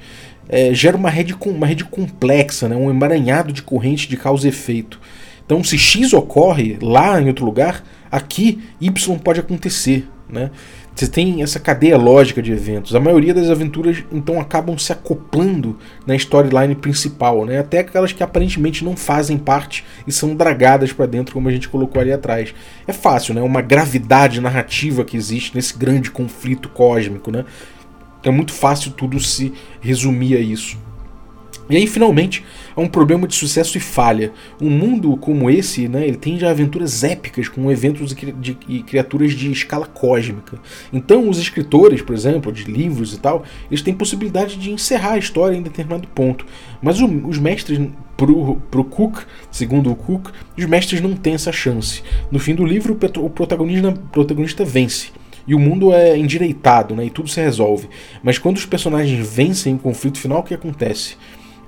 [0.48, 2.74] é, gera uma rede, uma rede complexa, né?
[2.74, 4.98] um emaranhado de corrente de causa e efeito.
[5.44, 10.08] Então, se X ocorre lá em outro lugar, aqui Y pode acontecer.
[10.30, 10.50] Né?
[10.98, 12.92] Você tem essa cadeia lógica de eventos.
[12.92, 17.60] A maioria das aventuras então acabam se acoplando na storyline principal, né?
[17.60, 21.68] Até aquelas que aparentemente não fazem parte e são dragadas para dentro, como a gente
[21.68, 22.52] colocou ali atrás.
[22.84, 23.40] É fácil, né?
[23.40, 27.44] Uma gravidade narrativa que existe nesse grande conflito cósmico, né?
[28.24, 30.76] É muito fácil tudo se resumir a isso.
[31.70, 34.32] E aí, finalmente, há um problema de sucesso e falha.
[34.60, 38.14] Um mundo como esse, né, ele tem já aventuras épicas com eventos
[38.68, 40.58] e criaturas de escala cósmica.
[40.92, 45.18] Então, os escritores, por exemplo, de livros e tal, eles têm possibilidade de encerrar a
[45.18, 46.46] história em determinado ponto.
[46.80, 47.78] Mas o, os mestres,
[48.16, 52.02] pro, pro Cook, segundo o Cook, os mestres não têm essa chance.
[52.30, 55.10] No fim do livro, o protagonista, protagonista vence
[55.48, 57.88] e o mundo é endireitado, né, e tudo se resolve.
[58.22, 61.16] Mas quando os personagens vencem o conflito final, o que acontece?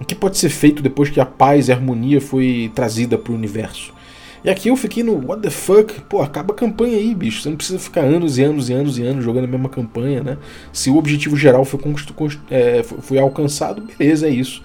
[0.01, 3.33] O que pode ser feito depois que a paz e a harmonia foi trazida para
[3.33, 3.93] o universo?
[4.43, 6.01] E aqui eu fiquei no what the fuck?
[6.03, 7.43] Pô, acaba a campanha aí, bicho.
[7.43, 10.23] Você não precisa ficar anos e anos e anos e anos jogando a mesma campanha,
[10.23, 10.39] né?
[10.73, 11.79] Se o objetivo geral foi,
[12.51, 14.63] é, foi alcançado, beleza, é isso.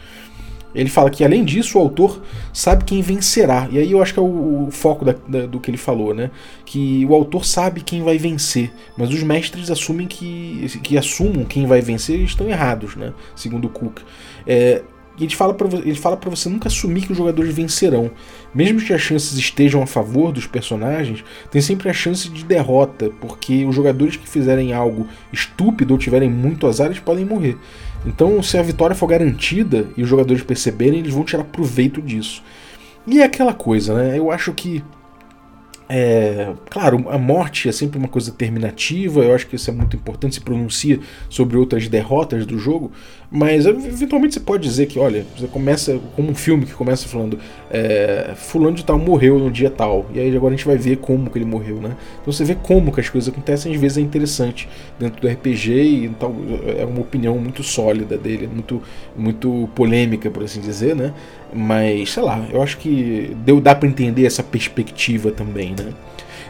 [0.73, 2.21] Ele fala que, além disso, o autor
[2.51, 3.67] sabe quem vencerá.
[3.71, 6.13] E aí eu acho que é o, o foco da, da, do que ele falou,
[6.13, 6.31] né?
[6.65, 11.65] Que o autor sabe quem vai vencer, mas os mestres assumem que, que assumam quem
[11.65, 13.13] vai vencer estão errados, né?
[13.35, 13.99] Segundo Cook.
[14.45, 14.83] É,
[15.17, 18.11] E ele fala para ele fala para você nunca assumir que os jogadores vencerão.
[18.53, 23.09] Mesmo que as chances estejam a favor dos personagens, tem sempre a chance de derrota,
[23.21, 27.57] porque os jogadores que fizerem algo estúpido ou tiverem muito azar, eles podem morrer.
[28.05, 32.43] Então, se a vitória for garantida e os jogadores perceberem, eles vão tirar proveito disso.
[33.07, 34.17] E é aquela coisa, né?
[34.17, 34.83] Eu acho que
[35.87, 39.95] é, claro, a morte é sempre uma coisa terminativa, eu acho que isso é muito
[39.95, 42.91] importante, se pronuncia sobre outras derrotas do jogo,
[43.29, 47.37] mas eventualmente você pode dizer que, olha, você começa como um filme que começa falando
[47.69, 50.97] é, fulano de tal morreu no dia tal, e aí agora a gente vai ver
[50.97, 51.95] como que ele morreu, né?
[52.21, 54.67] Então você vê como que as coisas acontecem, às vezes é interessante
[54.99, 56.33] dentro do RPG e tal,
[56.77, 58.81] é uma opinião muito sólida dele, muito,
[59.15, 61.13] muito polêmica, por assim dizer, né?
[61.53, 65.93] Mas, sei lá, eu acho que deu, dá para entender essa perspectiva também, né?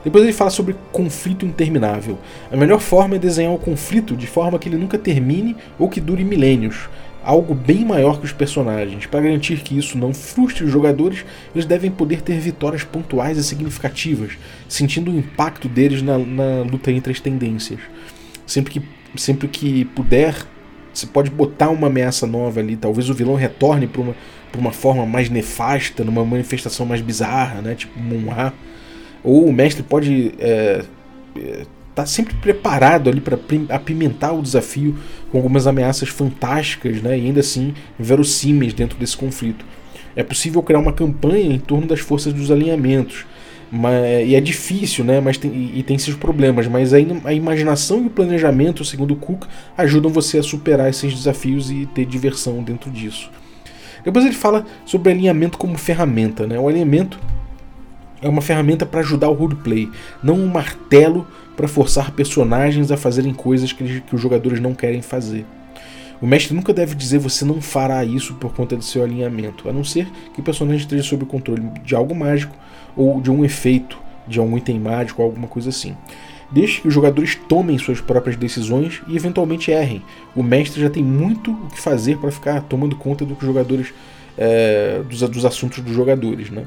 [0.03, 2.19] Depois ele fala sobre conflito interminável.
[2.51, 5.99] A melhor forma é desenhar o conflito de forma que ele nunca termine ou que
[5.99, 6.88] dure milênios.
[7.23, 9.08] Algo bem maior que os personagens.
[9.08, 13.43] Para garantir que isso não frustre os jogadores, eles devem poder ter vitórias pontuais e
[13.43, 14.34] significativas,
[14.69, 17.79] sentindo o impacto deles na, na luta entre as tendências.
[18.45, 18.81] Sempre que,
[19.17, 20.36] sempre que puder,
[20.93, 22.75] você pode botar uma ameaça nova ali.
[22.75, 24.15] Talvez o vilão retorne para uma,
[24.59, 27.75] uma forma mais nefasta, numa manifestação mais bizarra, né?
[27.75, 28.53] Tipo Munha.
[29.23, 30.83] Ou o mestre pode é,
[31.37, 33.37] é, tá sempre preparado ali para
[33.69, 34.95] apimentar o desafio
[35.31, 37.17] com algumas ameaças fantásticas, né?
[37.17, 39.65] E ainda assim verossímeis dentro desse conflito.
[40.15, 43.25] É possível criar uma campanha em torno das forças dos alinhamentos
[43.71, 45.19] mas, e é difícil, né?
[45.19, 46.67] Mas tem, e, e tem seus problemas.
[46.67, 49.45] Mas a, a imaginação e o planejamento, segundo Cook,
[49.77, 53.29] ajudam você a superar esses desafios e ter diversão dentro disso.
[54.05, 56.45] Depois ele fala sobre alinhamento como ferramenta.
[56.45, 56.57] Né?
[56.59, 57.19] O alinhamento
[58.21, 59.89] é uma ferramenta para ajudar o roleplay,
[60.23, 65.01] não um martelo para forçar personagens a fazerem coisas que, que os jogadores não querem
[65.01, 65.45] fazer.
[66.21, 69.73] O mestre nunca deve dizer você não fará isso por conta do seu alinhamento, a
[69.73, 72.55] não ser que o personagem esteja sob o controle de algo mágico
[72.95, 75.95] ou de um efeito, de algum item mágico alguma coisa assim.
[76.55, 80.01] Deixe que os jogadores tomem suas próprias decisões e eventualmente errem.
[80.33, 83.45] O mestre já tem muito o que fazer para ficar tomando conta do que os
[83.45, 83.93] jogadores
[84.37, 86.65] é, dos, dos assuntos dos jogadores, né?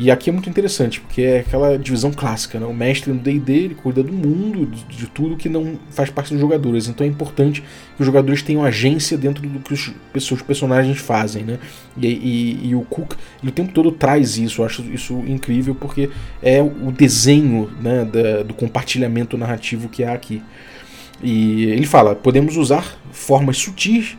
[0.00, 2.64] E aqui é muito interessante, porque é aquela divisão clássica, né?
[2.64, 6.32] O mestre no D&D, ele cuida do mundo, de, de, tudo que não faz parte
[6.32, 6.88] dos jogadores.
[6.88, 11.44] Então é importante que os jogadores tenham agência dentro do que os, os personagens fazem,
[11.44, 11.58] né?
[11.98, 15.74] E, e, e, o Cook, ele o tempo todo traz isso, eu acho isso incrível,
[15.74, 16.08] porque
[16.42, 20.42] é o desenho né, da, do compartilhamento narrativo que há aqui.
[21.22, 24.16] E ele fala, podemos usar formas sutis,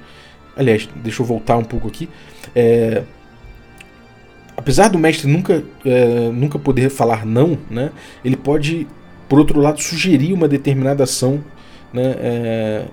[0.56, 2.08] aliás, deixa eu voltar um pouco aqui,
[2.56, 3.02] é,
[4.62, 7.92] apesar do mestre nunca, é, nunca poder falar não, né,
[8.24, 8.88] ele pode,
[9.28, 11.44] por outro lado, sugerir uma determinada ação
[11.92, 12.86] né, é,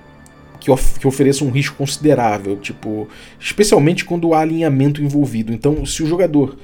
[0.58, 3.06] que, of que ofereça um risco considerável, tipo,
[3.38, 5.52] especialmente quando há alinhamento envolvido.
[5.52, 6.56] Então, se o jogador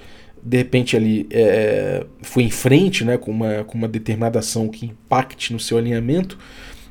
[0.43, 4.87] de repente ali é, foi em frente né, com, uma, com uma determinada ação que
[4.87, 6.39] impacte no seu alinhamento,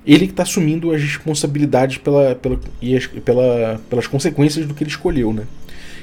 [0.05, 4.83] ele que está assumindo as responsabilidades pela, pela, e as, pela, pelas consequências do que
[4.83, 5.33] ele escolheu.
[5.33, 5.43] Né?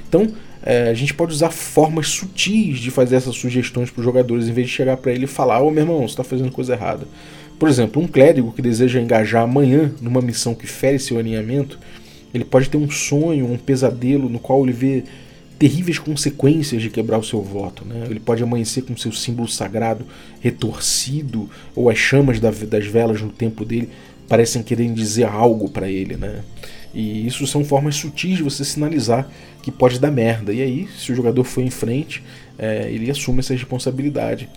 [0.09, 4.47] Então, é, a gente pode usar formas sutis de fazer essas sugestões para os jogadores,
[4.47, 6.51] em vez de chegar para ele e falar: Ô oh, meu irmão, você está fazendo
[6.51, 7.07] coisa errada.
[7.59, 11.79] Por exemplo, um clérigo que deseja engajar amanhã numa missão que fere seu alinhamento,
[12.33, 15.05] ele pode ter um sonho, um pesadelo no qual ele vê
[15.59, 17.85] terríveis consequências de quebrar o seu voto.
[17.85, 18.07] Né?
[18.09, 20.07] Ele pode amanhecer com seu símbolo sagrado
[20.41, 23.91] retorcido, ou as chamas das velas no templo dele
[24.27, 26.17] parecem querer dizer algo para ele.
[26.17, 26.41] Né?
[26.93, 29.29] E isso são formas sutis de você sinalizar
[29.63, 30.53] que pode dar merda.
[30.53, 32.23] E aí, se o jogador for em frente,
[32.59, 34.49] é, ele assume essa responsabilidade.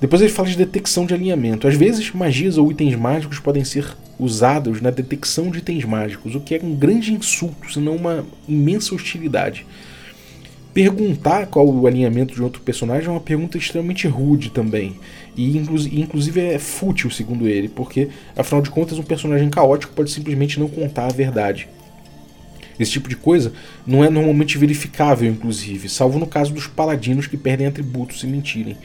[0.00, 1.66] Depois ele fala de detecção de alinhamento.
[1.66, 6.40] Às vezes, magias ou itens mágicos podem ser usados na detecção de itens mágicos, o
[6.40, 9.66] que é um grande insulto, se não uma imensa hostilidade.
[10.72, 14.96] Perguntar qual o alinhamento de outro personagem é uma pergunta extremamente rude também.
[15.36, 20.60] E inclusive é fútil, segundo ele, porque afinal de contas um personagem caótico pode simplesmente
[20.60, 21.68] não contar a verdade.
[22.78, 23.52] Esse tipo de coisa
[23.86, 28.76] não é normalmente verificável, inclusive, salvo no caso dos paladinos que perdem atributos e mentirem.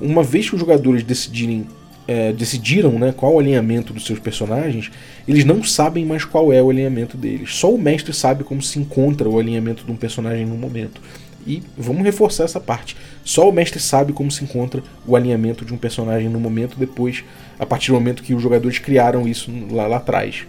[0.00, 1.66] Uma vez que os jogadores decidirem,
[2.06, 4.90] é, decidiram né, qual o alinhamento dos seus personagens,
[5.26, 7.54] eles não sabem mais qual é o alinhamento deles.
[7.54, 11.00] Só o mestre sabe como se encontra o alinhamento de um personagem no momento.
[11.48, 12.94] E vamos reforçar essa parte.
[13.24, 17.24] Só o mestre sabe como se encontra o alinhamento de um personagem no momento depois,
[17.58, 20.46] a partir do momento que os jogadores criaram isso lá, lá atrás.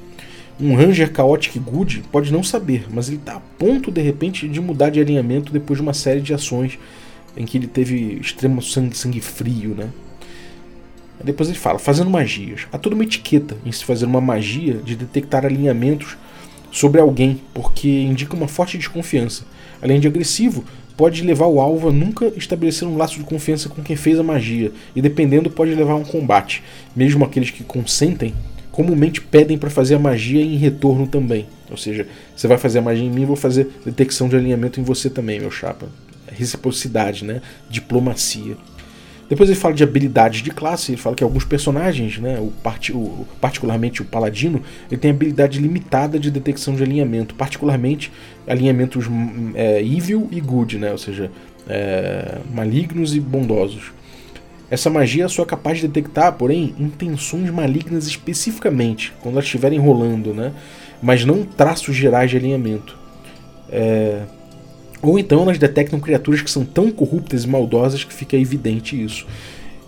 [0.59, 4.59] Um Ranger Chaotic Good pode não saber, mas ele está a ponto de repente de
[4.59, 6.77] mudar de alinhamento depois de uma série de ações
[7.37, 9.89] em que ele teve extremo sangue, sangue frio, né?
[11.23, 12.67] Depois ele fala, fazendo magias.
[12.73, 16.17] Há toda uma etiqueta em se fazer uma magia de detectar alinhamentos
[16.71, 19.43] sobre alguém, porque indica uma forte desconfiança.
[19.81, 20.63] Além de agressivo,
[20.97, 24.23] pode levar o alvo a nunca estabelecer um laço de confiança com quem fez a
[24.23, 26.61] magia, e dependendo, pode levar a um combate.
[26.95, 28.33] Mesmo aqueles que consentem,
[28.71, 31.47] comumente pedem para fazer a magia em retorno também.
[31.69, 34.83] Ou seja, você vai fazer a magia em mim, vou fazer detecção de alinhamento em
[34.83, 35.87] você também, meu chapa.
[36.31, 37.41] Reciprocidade, né?
[37.69, 38.57] Diplomacia.
[39.29, 42.91] Depois ele fala de habilidades de classe, ele fala que alguns personagens, né, o, part,
[42.91, 48.11] o particularmente o Paladino, ele tem habilidade limitada de detecção de alinhamento, particularmente
[48.47, 51.29] alinhamentos hum, é, evil e good, né, ou seja,
[51.67, 53.91] é, malignos e bondosos.
[54.71, 60.33] Essa magia só é capaz de detectar, porém, intenções malignas especificamente, quando elas estiverem rolando,
[60.33, 60.53] né,
[61.03, 62.97] mas não traços gerais de alinhamento.
[63.71, 64.23] É,
[65.01, 69.25] ou então elas detectam criaturas que são tão corruptas e maldosas que fica evidente isso.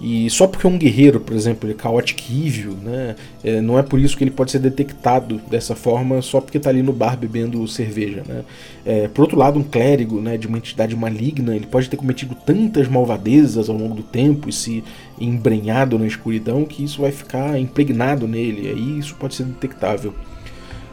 [0.03, 3.15] E só porque é um guerreiro, por exemplo, ele é chaotic evil, né?
[3.43, 6.71] É, não é por isso que ele pode ser detectado dessa forma só porque está
[6.71, 8.43] ali no bar bebendo cerveja, né?
[8.83, 12.33] É, por outro lado, um clérigo né, de uma entidade maligna, ele pode ter cometido
[12.33, 14.83] tantas malvadezas ao longo do tempo e se
[15.19, 20.15] embrenhado na escuridão que isso vai ficar impregnado nele, e aí isso pode ser detectável.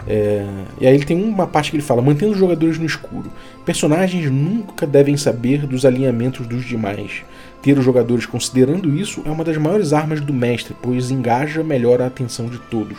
[0.07, 0.45] É,
[0.81, 3.31] e aí ele tem uma parte que ele fala: mantendo os jogadores no escuro.
[3.69, 7.23] Personagens nunca devem saber dos alinhamentos dos demais.
[7.61, 12.01] Ter os jogadores considerando isso é uma das maiores armas do mestre, pois engaja melhor
[12.01, 12.97] a atenção de todos.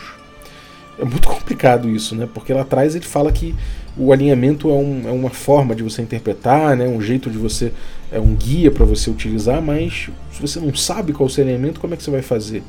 [0.96, 2.28] É muito complicado isso, né?
[2.32, 3.52] Porque lá atrás ele fala que
[3.96, 6.86] o alinhamento é, um, é uma forma de você interpretar, né?
[6.86, 7.72] um jeito de você.
[8.12, 11.42] é um guia para você utilizar, mas se você não sabe qual é o seu
[11.42, 12.62] alinhamento, como é que você vai fazer?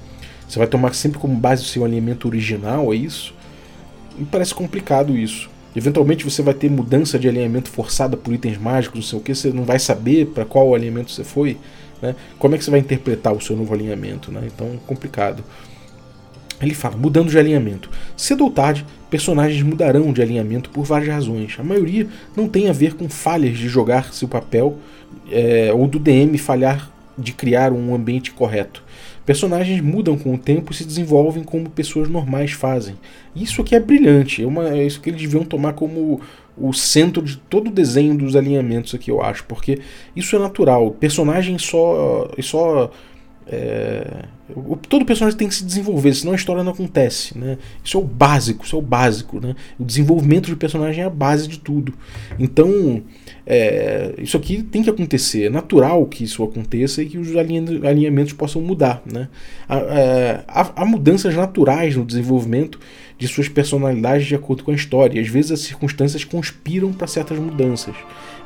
[0.49, 3.31] Você vai tomar sempre como base o seu alinhamento original, é isso?
[4.17, 5.50] Me parece complicado isso.
[5.75, 9.33] Eventualmente você vai ter mudança de alinhamento forçada por itens mágicos, não sei o que,
[9.33, 11.57] você não vai saber para qual alinhamento você foi.
[12.01, 12.15] Né?
[12.37, 14.31] Como é que você vai interpretar o seu novo alinhamento?
[14.31, 14.41] Né?
[14.53, 15.43] Então, complicado.
[16.61, 17.89] Ele fala, mudando de alinhamento.
[18.15, 21.55] Cedo ou tarde, personagens mudarão de alinhamento por várias razões.
[21.57, 24.77] A maioria não tem a ver com falhas de jogar seu papel
[25.31, 28.83] é, ou do DM falhar de criar um ambiente correto.
[29.31, 32.97] Personagens mudam com o tempo e se desenvolvem como pessoas normais fazem.
[33.33, 36.19] Isso aqui é brilhante, é, uma, é isso que eles deviam tomar como
[36.57, 39.79] o centro de todo o desenho dos alinhamentos aqui, eu acho, porque
[40.13, 40.91] isso é natural.
[40.91, 42.91] Personagem só, só
[43.47, 44.25] é,
[44.89, 47.37] todo personagem tem que se desenvolver, senão a história não acontece.
[47.37, 47.57] Né?
[47.81, 49.39] Isso é o básico, isso é o básico.
[49.39, 49.55] Né?
[49.79, 51.93] O desenvolvimento de personagem é a base de tudo.
[52.37, 53.01] Então,
[53.45, 55.45] é, isso aqui tem que acontecer.
[55.45, 59.01] É natural que isso aconteça e que os alinhamentos possam mudar.
[59.11, 59.27] Né?
[59.67, 62.79] Há, é, há mudanças naturais no desenvolvimento
[63.17, 65.17] de suas personalidades de acordo com a história.
[65.17, 67.95] E às vezes as circunstâncias conspiram para certas mudanças.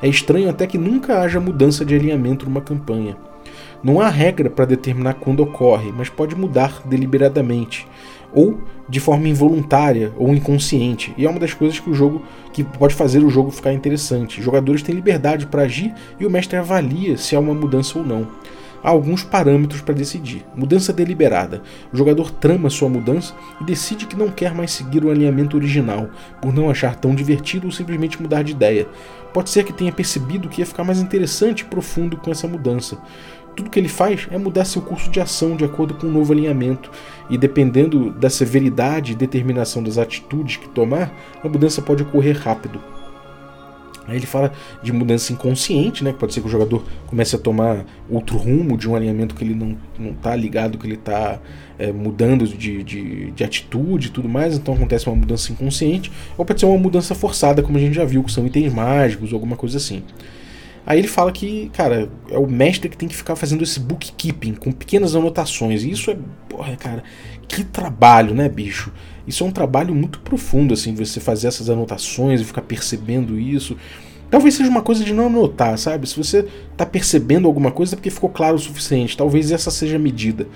[0.02, 3.16] É estranho até que nunca haja mudança de alinhamento numa campanha.
[3.82, 7.86] Não há regra para determinar quando ocorre, mas pode mudar deliberadamente
[8.32, 11.12] ou de forma involuntária ou inconsciente.
[11.16, 12.22] E é uma das coisas que o jogo
[12.52, 14.38] que pode fazer o jogo ficar interessante.
[14.38, 18.04] Os jogadores têm liberdade para agir e o mestre avalia se há uma mudança ou
[18.04, 18.26] não.
[18.82, 20.44] Há alguns parâmetros para decidir.
[20.54, 21.60] Mudança deliberada.
[21.92, 26.08] O jogador trama sua mudança e decide que não quer mais seguir o alinhamento original,
[26.40, 28.86] por não achar tão divertido ou simplesmente mudar de ideia.
[29.32, 32.96] Pode ser que tenha percebido que ia ficar mais interessante e profundo com essa mudança.
[33.56, 36.32] Tudo que ele faz é mudar seu curso de ação de acordo com um novo
[36.32, 36.90] alinhamento,
[37.30, 42.78] e dependendo da severidade e determinação das atitudes que tomar, a mudança pode ocorrer rápido.
[44.08, 44.52] Aí ele fala
[44.82, 46.12] de mudança inconsciente, né?
[46.12, 49.42] Que pode ser que o jogador comece a tomar outro rumo de um alinhamento que
[49.42, 51.40] ele não, não tá ligado, que ele está
[51.78, 56.44] é, mudando de, de, de, atitude e tudo mais, então acontece uma mudança inconsciente, ou
[56.44, 59.36] pode ser uma mudança forçada, como a gente já viu, que são itens mágicos ou
[59.36, 60.02] alguma coisa assim.
[60.86, 64.54] Aí ele fala que, cara, é o mestre que tem que ficar fazendo esse bookkeeping
[64.54, 65.82] com pequenas anotações.
[65.82, 66.16] E isso é,
[66.48, 67.02] porra, cara,
[67.48, 68.92] que trabalho, né, bicho?
[69.26, 73.76] Isso é um trabalho muito profundo, assim, você fazer essas anotações e ficar percebendo isso.
[74.30, 76.08] Talvez seja uma coisa de não anotar, sabe?
[76.08, 79.16] Se você tá percebendo alguma coisa é porque ficou claro o suficiente.
[79.16, 80.46] Talvez essa seja a medida.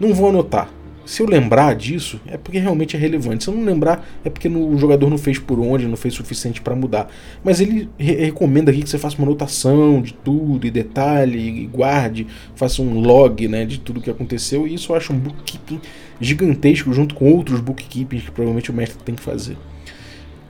[0.00, 0.68] Não vou anotar.
[1.06, 3.44] Se eu lembrar disso, é porque realmente é relevante.
[3.44, 6.12] Se eu não lembrar, é porque no, o jogador não fez por onde, não fez
[6.14, 7.08] suficiente para mudar.
[7.44, 11.66] Mas ele re recomenda aqui que você faça uma anotação de tudo, e detalhe, e
[11.66, 12.26] guarde,
[12.56, 14.66] faça um log né, de tudo que aconteceu.
[14.66, 15.80] E isso eu acho um bookkeeping
[16.20, 19.56] gigantesco, junto com outros bookkeepings que provavelmente o mestre tem que fazer.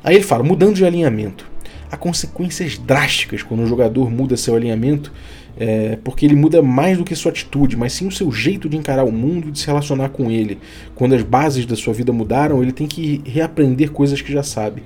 [0.02, 1.46] Aí ele fala, mudando de alinhamento.
[1.90, 5.12] Há consequências drásticas quando o jogador muda seu alinhamento
[5.58, 8.76] é, porque ele muda mais do que sua atitude, mas sim o seu jeito de
[8.76, 10.58] encarar o mundo e de se relacionar com ele.
[10.94, 14.82] Quando as bases da sua vida mudaram, ele tem que reaprender coisas que já sabe.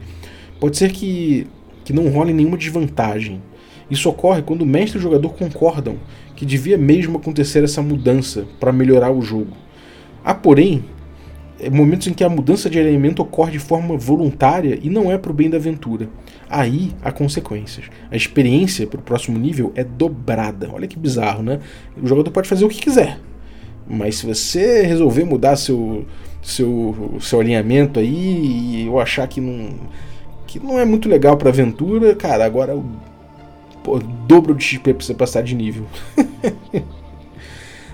[0.60, 1.46] Pode ser que,
[1.84, 3.42] que não role nenhuma desvantagem.
[3.90, 5.96] Isso ocorre quando o mestre e o jogador concordam
[6.36, 9.56] que devia mesmo acontecer essa mudança para melhorar o jogo.
[10.24, 10.99] Há, porém, é,
[11.68, 15.30] momentos em que a mudança de alinhamento ocorre de forma voluntária e não é para
[15.30, 16.08] o bem da aventura.
[16.48, 17.86] Aí há consequências.
[18.10, 20.70] A experiência para o próximo nível é dobrada.
[20.72, 21.60] Olha que bizarro, né?
[22.00, 23.18] O jogador pode fazer o que quiser,
[23.88, 26.06] mas se você resolver mudar seu,
[26.40, 29.70] seu, seu alinhamento aí e eu achar que não,
[30.46, 32.80] que não é muito legal para aventura, cara, agora
[33.82, 35.84] pô, dobro de XP para você passar de nível.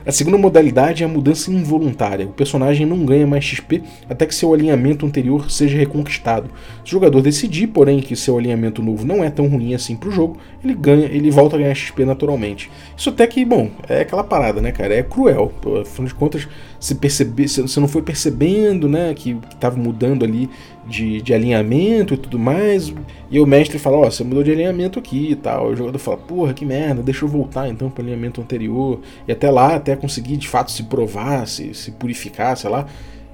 [0.07, 2.27] A segunda modalidade é a mudança involuntária.
[2.27, 6.49] O personagem não ganha mais XP até que seu alinhamento anterior seja reconquistado.
[6.85, 10.13] Se o jogador decidir, porém, que seu alinhamento novo não é tão ruim assim pro
[10.13, 12.71] jogo, ele ganha, ele volta a ganhar XP naturalmente.
[12.97, 14.95] Isso até que, bom, é aquela parada, né, cara?
[14.95, 15.53] É cruel.
[15.83, 16.47] Afinal de contas,
[16.87, 20.49] se perceber, você não foi percebendo, né, que estava mudando ali
[20.87, 22.95] de, de, alinhamento e tudo mais,
[23.29, 25.71] e o mestre fala, ó, oh, você mudou de alinhamento aqui e tal.
[25.71, 29.01] O jogador fala, porra, que merda, deixa eu voltar então para o alinhamento anterior.
[29.27, 32.87] E até lá, até conseguir de fato se provar, se, se purificar, sei lá,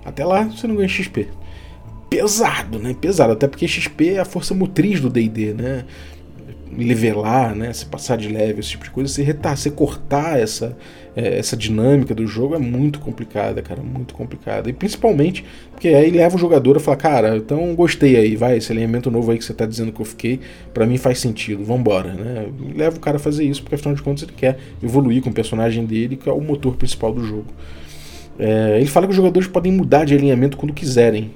[0.02, 1.28] até lá você não ganha XP.
[2.08, 2.96] Pesado, né?
[2.98, 5.84] Pesado, até porque XP é a força motriz do D&D, né?
[6.76, 7.72] Levelar, né?
[7.72, 10.76] Se passar de level, esse tipo de coisa, se retar, se cortar essa
[11.14, 14.70] é, essa dinâmica do jogo é muito complicada, cara, muito complicada.
[14.70, 18.72] E principalmente porque aí leva o jogador a falar, cara, então gostei aí, vai, esse
[18.72, 20.40] elemento novo aí que você tá dizendo que eu fiquei,
[20.72, 22.46] para mim faz sentido, vambora, né?
[22.74, 25.32] Leva o cara a fazer isso, porque afinal de contas ele quer evoluir com o
[25.32, 27.46] personagem dele, que é o motor principal do jogo.
[28.38, 31.32] É, ele fala que os jogadores podem mudar de alinhamento quando quiserem,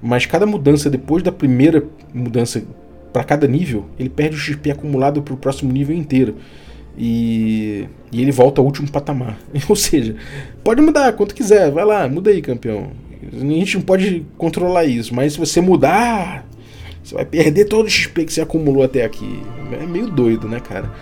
[0.00, 1.82] mas cada mudança depois da primeira
[2.14, 2.62] mudança
[3.12, 6.36] para cada nível, ele perde o XP acumulado para o próximo nível inteiro
[6.96, 9.38] e, e ele volta ao último patamar.
[9.68, 10.16] Ou seja,
[10.64, 12.90] pode mudar quanto quiser, vai lá, muda aí, campeão.
[13.32, 16.46] A gente não pode controlar isso, mas se você mudar,
[17.02, 19.42] você vai perder todo o XP que você acumulou até aqui.
[19.72, 20.92] É meio doido, né, cara?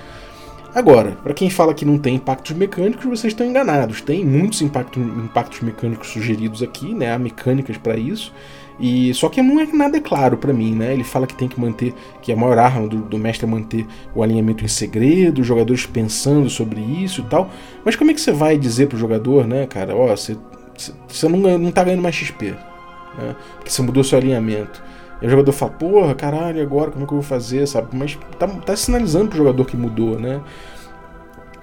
[0.75, 4.03] Agora, para quem fala que não tem impactos mecânicos, vocês estão enganados.
[4.03, 7.15] Tem muitos impactos, impactos mecânicos sugeridos aqui, né?
[7.15, 8.31] Há mecânicas para isso.
[8.79, 10.93] E só que não é nada claro para mim, né?
[10.93, 13.87] Ele fala que tem que manter, que a maior arma do, do, mestre é manter
[14.15, 17.51] o alinhamento em segredo, os jogadores pensando sobre isso e tal.
[17.85, 20.37] Mas como é que você vai dizer pro jogador, né, cara, ó, você,
[21.09, 23.35] você não, não tá ganhando mais XP, né?
[23.57, 24.83] Porque você mudou seu alinhamento.
[25.23, 27.89] E o jogador fala, porra, caralho, agora como é que eu vou fazer, sabe?
[27.97, 30.43] Mas tá, tá sinalizando pro jogador que mudou, né?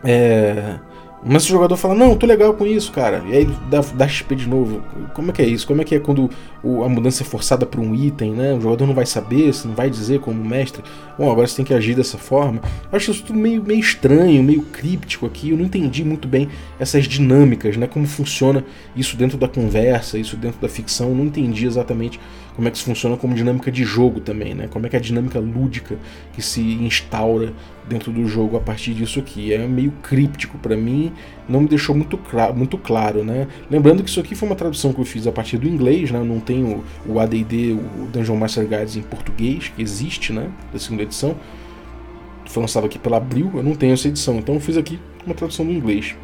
[0.04, 0.80] É.
[1.26, 3.24] Mas o jogador fala, não, tô legal com isso, cara.
[3.28, 4.84] E aí dá, dá XP de novo.
[5.14, 5.66] Como é que é isso?
[5.66, 6.30] Como é que é quando
[6.62, 8.54] o, a mudança é forçada por um item, né?
[8.54, 10.84] O jogador não vai saber, você não vai dizer como mestre.
[11.18, 12.60] Bom, agora você tem que agir dessa forma.
[12.92, 15.52] Eu acho isso tudo meio, meio estranho, meio críptico aqui.
[15.52, 17.88] Eu não entendi muito bem essas dinâmicas, né?
[17.88, 21.10] Como funciona isso dentro da conversa, isso dentro da ficção.
[21.10, 22.20] Eu não entendi exatamente
[22.56, 24.68] como é que isso funciona como dinâmica de jogo também, né?
[24.70, 25.98] Como é que é a dinâmica lúdica
[26.34, 27.54] que se instaura
[27.88, 29.54] dentro do jogo a partir disso aqui.
[29.54, 31.12] É meio críptico para mim,
[31.48, 33.48] não me deixou muito, claro, muito claro, né?
[33.70, 36.20] Lembrando que isso aqui foi uma tradução que eu fiz a partir do inglês, né?
[36.20, 40.50] Eu não tenho o AD&D, o Dungeon Master Guides em português, que existe, né?
[40.72, 41.36] Da segunda edição.
[42.46, 45.34] Foi lançado aqui pela Abril, eu não tenho essa edição, então eu fiz aqui uma
[45.34, 46.16] tradução do inglês.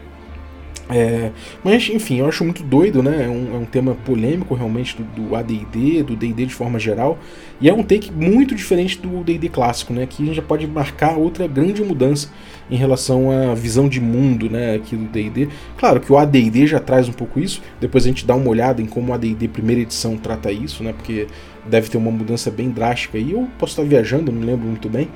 [0.91, 1.29] É,
[1.63, 3.25] mas, enfim, eu acho muito doido, né?
[3.25, 7.19] É um, é um tema polêmico realmente do, ADD, do DD de forma geral.
[7.61, 10.07] E é um take muito diferente do DD clássico, né?
[10.09, 12.31] Que já pode marcar outra grande mudança
[12.71, 14.75] em relação à visão de mundo, né?
[14.75, 15.49] Aqui do DD.
[15.77, 17.61] Claro que o ADD já traz um pouco isso.
[17.79, 20.91] Depois a gente dá uma olhada em como o ADD primeira edição trata isso, né?
[20.91, 21.27] Porque
[21.67, 23.31] deve ter uma mudança bem drástica aí.
[23.31, 25.07] Eu posso estar viajando, não lembro muito bem.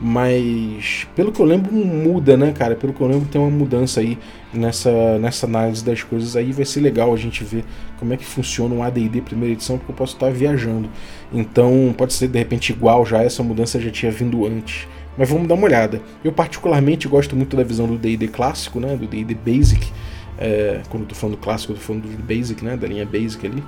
[0.00, 2.74] Mas pelo que eu lembro muda, né, cara?
[2.74, 4.18] Pelo que eu lembro tem uma mudança aí
[4.58, 6.52] nessa, nessa análise das coisas aí.
[6.52, 7.64] Vai ser legal a gente ver
[7.98, 10.88] como é que funciona um AD&D primeira edição, porque eu posso estar viajando.
[11.32, 14.86] Então pode ser de repente igual já, essa mudança já tinha vindo antes.
[15.16, 16.02] Mas vamos dar uma olhada.
[16.22, 18.96] Eu particularmente gosto muito da visão do D&D clássico, né?
[18.96, 19.90] Do D&D Basic.
[20.38, 22.76] É, quando eu tô falando clássico, eu tô falando do Basic, né?
[22.76, 23.64] Da linha Basic ali.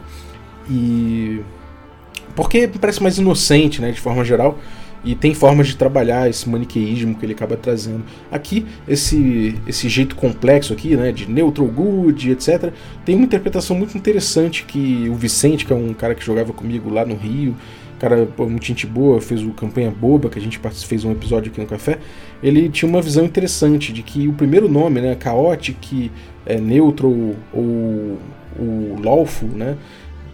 [0.68, 1.40] E...
[2.36, 3.90] Porque parece mais inocente, né?
[3.90, 4.58] De forma geral
[5.08, 8.04] e tem formas de trabalhar esse maniqueísmo que ele acaba trazendo.
[8.30, 12.70] Aqui, esse, esse jeito complexo aqui, né, de neutral good, etc.,
[13.06, 16.90] tem uma interpretação muito interessante que o Vicente, que é um cara que jogava comigo
[16.90, 17.56] lá no Rio,
[17.98, 21.58] cara muito gente boa, fez o Campanha Boba, que a gente fez um episódio aqui
[21.58, 21.98] no Café,
[22.42, 26.10] ele tinha uma visão interessante de que o primeiro nome, né, Chaotic,
[26.44, 28.18] é, Neutral ou
[28.58, 29.78] o Lawful, né,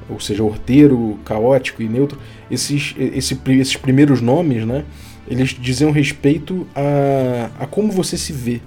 [0.08, 2.18] ou seja, horteiro, caótico e neutro,
[2.50, 4.84] esses, esse, esses primeiros nomes, né,
[5.26, 8.60] eles diziam respeito a, a como você se vê.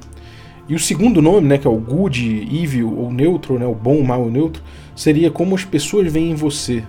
[0.68, 4.02] E o segundo nome, né, que é o good, evil ou neutro, né, o bom,
[4.04, 4.62] mal ou neutro,
[4.96, 6.84] seria como as pessoas veem você.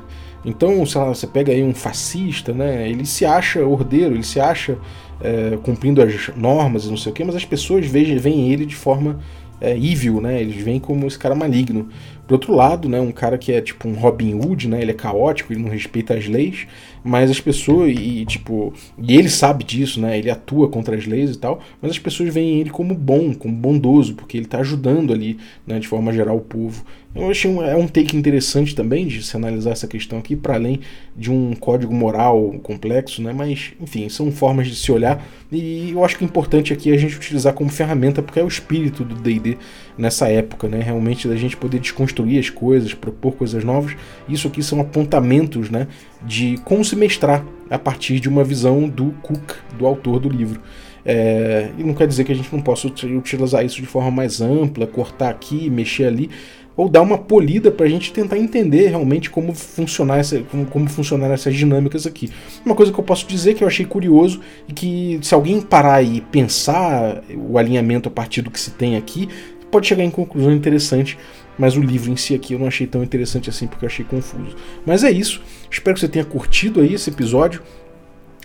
[0.44, 4.40] Então, sei lá, você pega aí um fascista, né, ele se acha ordeiro, ele se
[4.40, 4.78] acha
[5.20, 8.64] é, cumprindo as normas e não sei o quê, mas as pessoas veem, veem ele
[8.64, 9.18] de forma
[9.60, 11.88] é, evil, né, eles veem como esse cara maligno
[12.28, 14.94] Por outro lado, né, um cara que é tipo um Robin Hood, né, ele é
[14.94, 16.66] caótico, ele não respeita as leis,
[17.02, 21.34] mas as pessoas, e tipo, e ele sabe disso, né, ele atua contra as leis
[21.34, 25.12] e tal, mas as pessoas veem ele como bom, como bondoso, porque ele está ajudando
[25.12, 26.84] ali, né, de forma geral, o povo.
[27.14, 30.54] Eu achei um, é um take interessante também de se analisar essa questão aqui, para
[30.54, 30.80] além
[31.16, 33.32] de um código moral complexo, né?
[33.32, 36.94] Mas, enfim, são formas de se olhar e eu acho que o importante aqui é
[36.94, 39.56] a gente utilizar como ferramenta, porque é o espírito do DD
[39.96, 40.80] nessa época, né?
[40.80, 43.96] Realmente da gente poder desconstruir as coisas, propor coisas novas.
[44.28, 45.88] Isso aqui são apontamentos, né?
[46.22, 50.60] De como se mestrar a partir de uma visão do Cook, do autor do livro.
[51.04, 54.40] É, e não quer dizer que a gente não possa utilizar isso de forma mais
[54.40, 56.28] ampla, cortar aqui, mexer ali,
[56.76, 60.88] ou dar uma polida para a gente tentar entender realmente como funcionar essa, como, como
[60.88, 62.30] funcionar essas dinâmicas aqui.
[62.64, 66.02] Uma coisa que eu posso dizer que eu achei curioso e que se alguém parar
[66.02, 69.28] e pensar o alinhamento a partir do que se tem aqui,
[69.70, 71.18] pode chegar em conclusão interessante,
[71.58, 74.04] mas o livro em si aqui eu não achei tão interessante assim porque eu achei
[74.04, 74.56] confuso.
[74.86, 75.42] Mas é isso.
[75.70, 77.62] Espero que você tenha curtido aí esse episódio.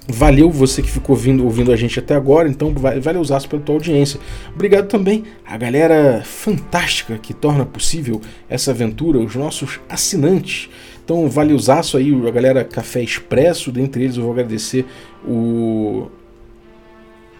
[0.05, 3.75] Valeu você que ficou ouvindo, ouvindo a gente até agora, então valeu usaço pela tua
[3.75, 4.19] audiência.
[4.53, 10.69] Obrigado também à galera fantástica que torna possível essa aventura, os nossos assinantes.
[11.05, 14.85] Então valeu usaço aí a galera Café Expresso, dentre eles eu vou agradecer
[15.25, 16.07] o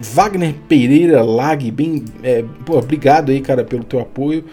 [0.00, 4.44] Wagner Pereira Lag, bem, é, pô, obrigado aí cara pelo teu apoio.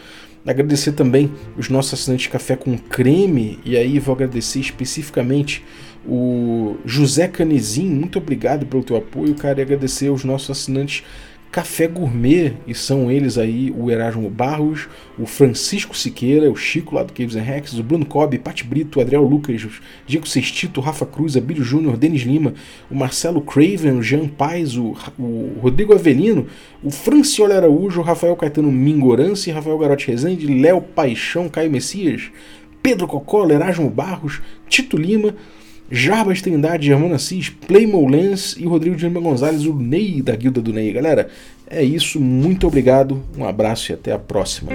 [0.45, 5.63] Agradecer também os nossos assinantes Café com Creme, e aí vou agradecer especificamente
[6.05, 11.03] o José Canezin, muito obrigado pelo teu apoio, cara, e agradecer aos nossos assinantes
[11.52, 14.88] Café Gourmet, e são eles aí o Erasmo Barros,
[15.20, 18.99] o Francisco Siqueira, o Chico lá do Caves and Rex, o Bruno Cobb, Pati Brito,
[18.99, 19.68] o Adriel Lucas,
[20.08, 22.54] Diego Sextito, Rafa Cruz, Abílio Júnior, Denis Lima,
[22.89, 26.47] o Marcelo Craven, o Jean Paz, o, o Rodrigo Avelino,
[26.82, 32.32] o Francioli Araújo, o Rafael Caetano Mingorance, Rafael Garotti Rezende, Léo Paixão, Caio Messias,
[32.82, 35.36] Pedro Cocola, Erasmo Barros, Tito Lima,
[35.91, 40.61] Jarbas Trindade, Germano Assis, Playmo Lens e Rodrigo de Lima Gonzalez, o Ney da Guilda
[40.61, 40.93] do Ney.
[40.93, 41.27] Galera,
[41.67, 42.17] é isso.
[42.17, 44.71] Muito obrigado, um abraço e até a próxima.